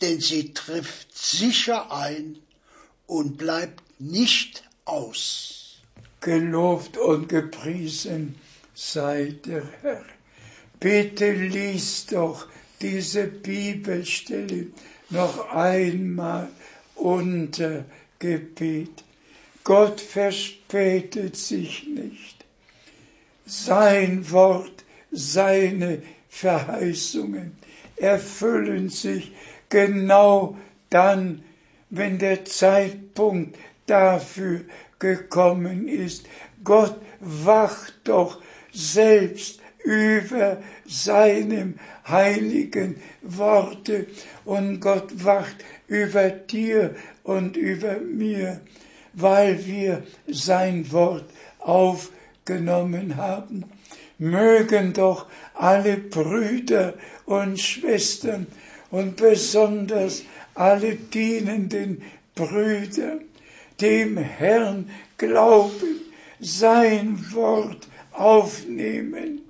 denn 0.00 0.20
sie 0.20 0.54
trifft 0.54 1.18
sicher 1.18 1.90
ein 1.90 2.40
und 3.10 3.38
bleibt 3.38 3.82
nicht 3.98 4.62
aus. 4.84 5.80
Gelobt 6.20 6.96
und 6.96 7.28
gepriesen 7.28 8.36
sei 8.72 9.34
der 9.44 9.64
Herr. 9.82 10.04
Bitte 10.78 11.32
lies 11.32 12.06
doch 12.06 12.46
diese 12.80 13.26
Bibelstelle 13.26 14.68
noch 15.10 15.50
einmal 15.50 16.50
unter 16.94 17.84
Gebet. 18.20 19.02
Gott 19.64 20.00
verspätet 20.00 21.36
sich 21.36 21.88
nicht. 21.88 22.44
Sein 23.44 24.30
Wort, 24.30 24.84
seine 25.10 26.00
Verheißungen 26.28 27.56
erfüllen 27.96 28.88
sich 28.88 29.32
genau 29.68 30.56
dann, 30.90 31.42
wenn 31.90 32.18
der 32.18 32.44
Zeitpunkt 32.44 33.56
dafür 33.86 34.60
gekommen 34.98 35.88
ist. 35.88 36.26
Gott 36.62 36.96
wacht 37.20 37.94
doch 38.04 38.40
selbst 38.72 39.60
über 39.84 40.58
seinem 40.86 41.78
heiligen 42.06 42.96
Worte 43.22 44.06
und 44.44 44.80
Gott 44.80 45.24
wacht 45.24 45.56
über 45.88 46.30
dir 46.30 46.94
und 47.24 47.56
über 47.56 47.98
mir, 47.98 48.60
weil 49.14 49.66
wir 49.66 50.04
sein 50.28 50.90
Wort 50.92 51.24
aufgenommen 51.58 53.16
haben. 53.16 53.64
Mögen 54.18 54.92
doch 54.92 55.26
alle 55.54 55.96
Brüder 55.96 56.94
und 57.24 57.58
Schwestern 57.58 58.46
und 58.90 59.16
besonders 59.16 60.22
alle 60.60 60.94
dienenden 60.94 62.02
Brüder 62.34 63.18
dem 63.80 64.18
Herrn 64.18 64.90
glauben, 65.16 66.00
sein 66.38 67.18
Wort 67.32 67.88
aufnehmen 68.12 69.40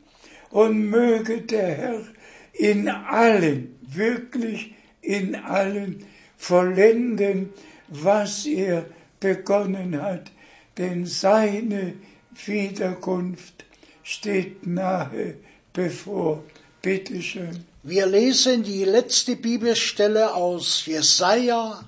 und 0.50 0.88
möge 0.88 1.40
der 1.40 1.74
Herr 1.74 2.04
in 2.52 2.88
allen, 2.88 3.76
wirklich 3.80 4.74
in 5.02 5.34
allen 5.34 6.04
vollenden, 6.36 7.50
was 7.88 8.46
er 8.46 8.86
begonnen 9.18 10.00
hat, 10.00 10.30
denn 10.78 11.06
seine 11.06 11.94
Wiederkunft 12.46 13.64
steht 14.04 14.64
nahe 14.64 15.34
bevor. 15.72 16.44
Bitte 16.80 17.20
schön. 17.20 17.69
Wir 17.82 18.04
lesen 18.04 18.62
die 18.62 18.84
letzte 18.84 19.36
Bibelstelle 19.36 20.34
aus 20.34 20.84
Jesaja 20.84 21.82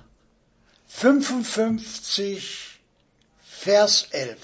55, 0.86 2.80
Vers 3.42 4.06
11. 4.10 4.38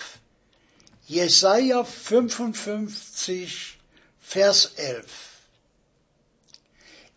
Jesaja 1.07 1.84
55, 1.84 3.78
Vers 4.20 4.72
11. 4.76 5.07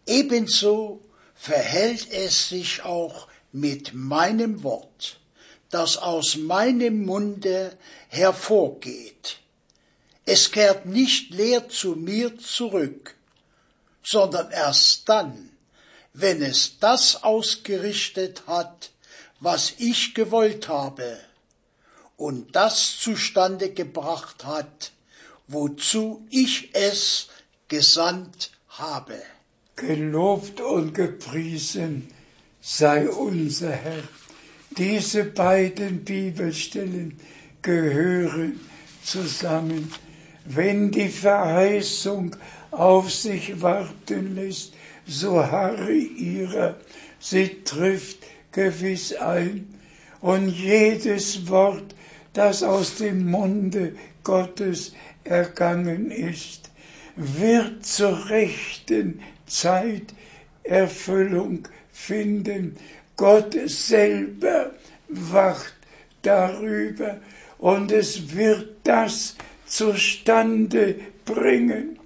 Ebenso 0.06 1.02
verhält 1.36 2.10
es 2.14 2.48
sich 2.48 2.84
auch 2.84 3.28
mit 3.52 3.94
meinem 3.94 4.64
Wort, 4.64 5.20
das 5.72 5.98
aus 5.98 6.38
meinem 6.38 7.04
Munde 7.04 7.78
hervorgeht. 8.08 9.40
Es 10.24 10.54
kehrt 10.54 10.86
nicht 10.86 11.32
leer 11.32 11.68
zu 11.68 11.98
mir 11.98 12.38
zurück, 12.38 13.18
sondern 14.04 14.52
erst 14.52 15.08
dann, 15.10 15.50
wenn 16.14 16.42
es 16.42 16.78
das 16.80 17.24
ausgerichtet 17.24 18.44
hat, 18.48 18.92
was 19.40 19.74
ich 19.78 20.14
gewollt 20.14 20.68
habe 20.68 21.20
und 22.18 22.56
das 22.56 22.98
zustande 22.98 23.72
gebracht 23.72 24.46
hat, 24.46 24.92
wozu 25.48 26.26
ich 26.30 26.70
es 26.74 27.28
gesandt 27.68 28.52
habe. 28.70 29.22
Gelobt 29.76 30.62
und 30.62 30.94
gepriesen 30.94 32.10
sei 32.62 33.10
unser 33.10 33.72
Herr. 33.72 34.04
Diese 34.78 35.26
beiden 35.26 36.06
Bibelstellen 36.06 37.20
gehören 37.62 38.60
zusammen. 39.04 39.92
Wenn 40.46 40.92
die 40.92 41.10
Verheißung 41.10 42.36
auf 42.72 43.12
sich 43.12 43.62
warten 43.62 44.36
lässt, 44.36 44.74
so 45.06 45.46
harre 45.46 45.94
ihrer, 45.94 46.76
sie 47.20 47.64
trifft 47.64 48.20
gewiss 48.52 49.14
ein. 49.14 49.74
Und 50.22 50.50
jedes 50.50 51.50
Wort, 51.50 51.96
das 52.34 52.64
aus 52.64 52.98
dem 52.98 53.30
Munde 53.30 53.96
Gottes 54.24 54.94
ergangen 55.24 56.12
ist, 56.12 56.70
wird 57.16 57.86
zur 57.86 58.30
rechten 58.30 59.22
Zeit 59.48 60.14
Erfüllung 60.64 61.68
finden. 61.92 62.78
Gott 63.18 63.58
selber 63.66 64.72
wacht 65.10 65.76
darüber 66.22 67.20
und 67.58 67.92
es 67.92 68.36
wird 68.36 68.78
das 68.84 69.36
zustande 69.66 70.96
bringen. 71.26 72.01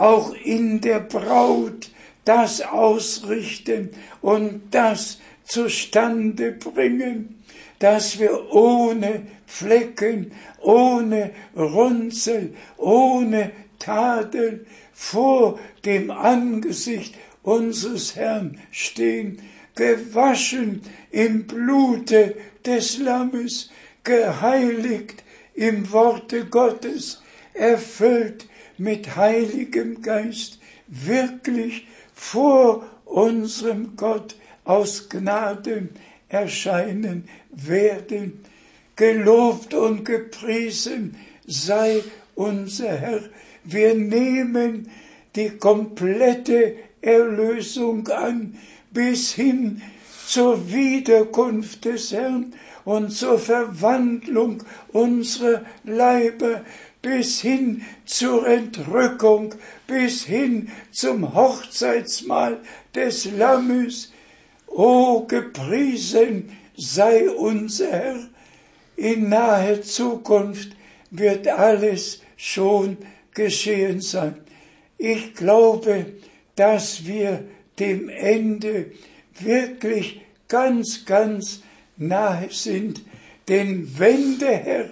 Auch 0.00 0.32
in 0.32 0.80
der 0.80 1.00
Braut 1.00 1.90
das 2.24 2.62
ausrichten 2.62 3.90
und 4.22 4.62
das 4.70 5.18
zustande 5.44 6.52
bringen, 6.52 7.42
dass 7.80 8.18
wir 8.18 8.50
ohne 8.50 9.26
Flecken, 9.44 10.32
ohne 10.62 11.32
Runzel, 11.54 12.54
ohne 12.78 13.52
Tadel 13.78 14.64
vor 14.94 15.60
dem 15.84 16.10
Angesicht 16.10 17.14
unseres 17.42 18.16
Herrn 18.16 18.58
stehen, 18.70 19.42
gewaschen 19.74 20.80
im 21.10 21.46
Blute 21.46 22.36
des 22.64 22.96
Lammes, 22.96 23.68
geheiligt 24.02 25.24
im 25.52 25.92
Worte 25.92 26.46
Gottes, 26.46 27.20
erfüllt 27.52 28.46
mit 28.80 29.14
heiligem 29.14 30.00
Geist, 30.00 30.58
wirklich 30.88 31.86
vor 32.14 32.86
unserem 33.04 33.94
Gott 33.94 34.36
aus 34.64 35.10
Gnaden 35.10 35.90
erscheinen 36.30 37.28
werden. 37.50 38.42
Gelobt 38.96 39.74
und 39.74 40.04
gepriesen 40.04 41.14
sei 41.46 42.02
unser 42.34 42.96
Herr. 42.96 43.20
Wir 43.64 43.94
nehmen 43.94 44.90
die 45.36 45.50
komplette 45.50 46.76
Erlösung 47.02 48.08
an 48.08 48.58
bis 48.92 49.32
hin 49.34 49.82
zur 50.26 50.72
Wiederkunft 50.72 51.84
des 51.84 52.12
Herrn 52.12 52.54
und 52.84 53.10
zur 53.10 53.38
Verwandlung 53.38 54.62
unserer 54.92 55.62
Leiber 55.84 56.62
bis 57.02 57.40
hin 57.40 57.82
zur 58.04 58.46
Entrückung, 58.46 59.54
bis 59.86 60.24
hin 60.24 60.70
zum 60.90 61.34
Hochzeitsmahl 61.34 62.58
des 62.94 63.24
Lammes. 63.32 64.12
O 64.66 65.24
gepriesen 65.26 66.56
sei 66.76 67.28
unser 67.30 67.90
Herr. 67.90 68.28
In 68.96 69.30
naher 69.30 69.82
Zukunft 69.82 70.76
wird 71.10 71.48
alles 71.48 72.20
schon 72.36 72.98
geschehen 73.32 74.00
sein. 74.00 74.34
Ich 74.98 75.34
glaube, 75.34 76.06
dass 76.56 77.06
wir 77.06 77.44
dem 77.78 78.10
Ende 78.10 78.92
wirklich 79.38 80.20
ganz, 80.48 81.06
ganz 81.06 81.62
nahe 81.96 82.48
sind. 82.50 83.02
Denn 83.48 83.98
wenn 83.98 84.38
der 84.38 84.56
Herr 84.56 84.90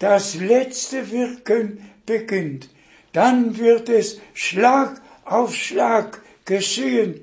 das 0.00 0.34
letzte 0.34 1.12
Wirken 1.12 1.78
beginnt, 2.04 2.68
dann 3.12 3.56
wird 3.58 3.88
es 3.88 4.20
Schlag 4.34 5.00
auf 5.24 5.54
Schlag 5.54 6.20
geschehen 6.44 7.20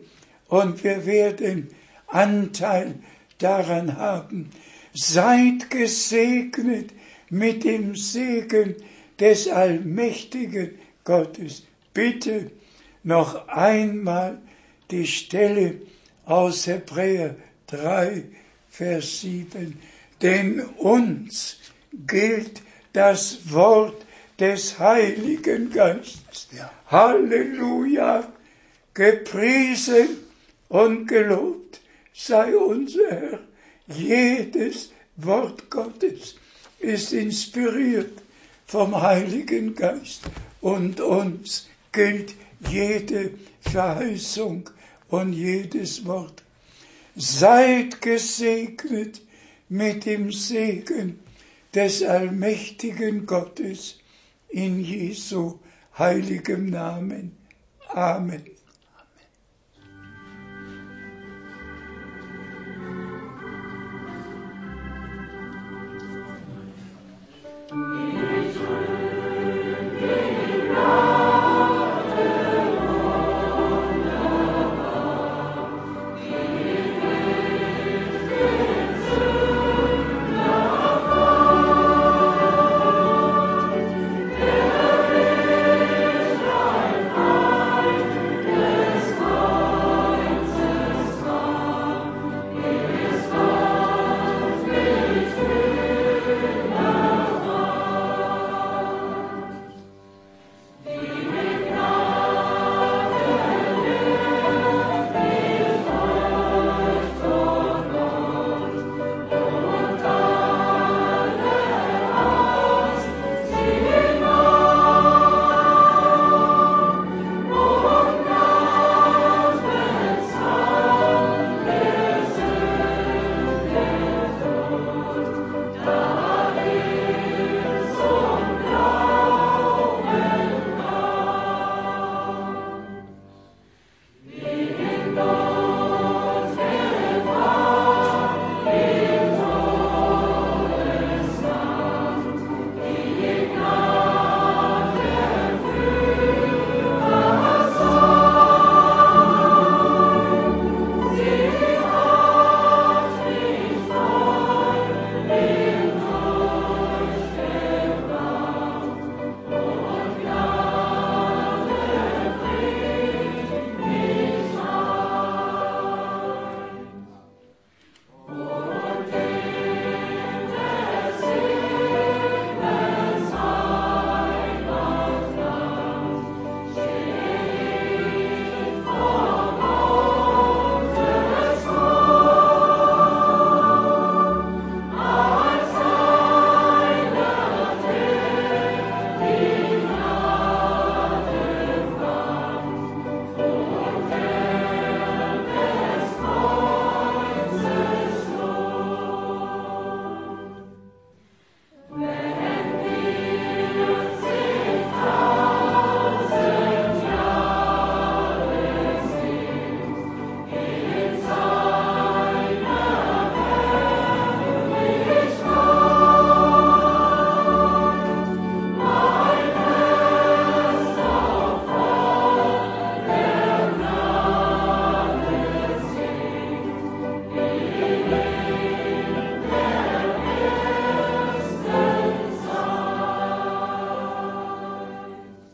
und 0.47 0.84
wir 0.84 1.05
werden 1.05 1.69
Anteil 2.07 2.95
daran 3.39 3.97
haben. 3.97 4.49
Seid 4.93 5.69
gesegnet 5.69 6.91
mit 7.30 7.63
dem 7.63 7.95
Segen 7.95 8.75
des 9.19 9.47
allmächtigen 9.47 10.78
Gottes. 11.03 11.63
Bitte 11.93 12.51
noch 13.03 13.47
einmal 13.47 14.38
die 14.91 15.07
Stelle 15.07 15.82
aus 16.25 16.67
Hebräer 16.67 17.36
3, 17.67 18.23
Vers 18.69 19.21
7. 19.21 19.80
Denn 20.21 20.61
uns 20.61 21.57
gilt 22.05 22.61
das 22.97 23.37
Wort 23.51 24.07
des 24.39 24.79
Heiligen 24.79 25.69
Geistes. 25.69 26.47
Ja. 26.51 26.71
Halleluja! 26.87 28.27
Gepriesen 28.95 30.09
und 30.67 31.05
gelobt 31.05 31.79
sei 32.11 32.57
unser 32.57 33.07
Herr. 33.11 33.39
Jedes 33.85 34.91
Wort 35.15 35.69
Gottes 35.69 36.37
ist 36.79 37.13
inspiriert 37.13 38.17
vom 38.65 38.99
Heiligen 38.99 39.75
Geist 39.75 40.23
und 40.61 40.99
uns 40.99 41.69
gilt 41.91 42.33
jede 42.67 43.29
Verheißung 43.61 44.71
und 45.09 45.33
jedes 45.33 46.03
Wort. 46.03 46.41
Seid 47.15 48.01
gesegnet 48.01 49.21
mit 49.69 50.07
dem 50.07 50.31
Segen 50.31 51.19
des 51.78 52.01
allmächtigen 52.01 53.28
Gottes 53.28 53.99
in 54.49 54.80
Jesu 54.80 55.59
heiligem 55.95 56.71
Namen. 56.71 57.38
Amen. 57.93 58.41
Amen. 67.69 68.16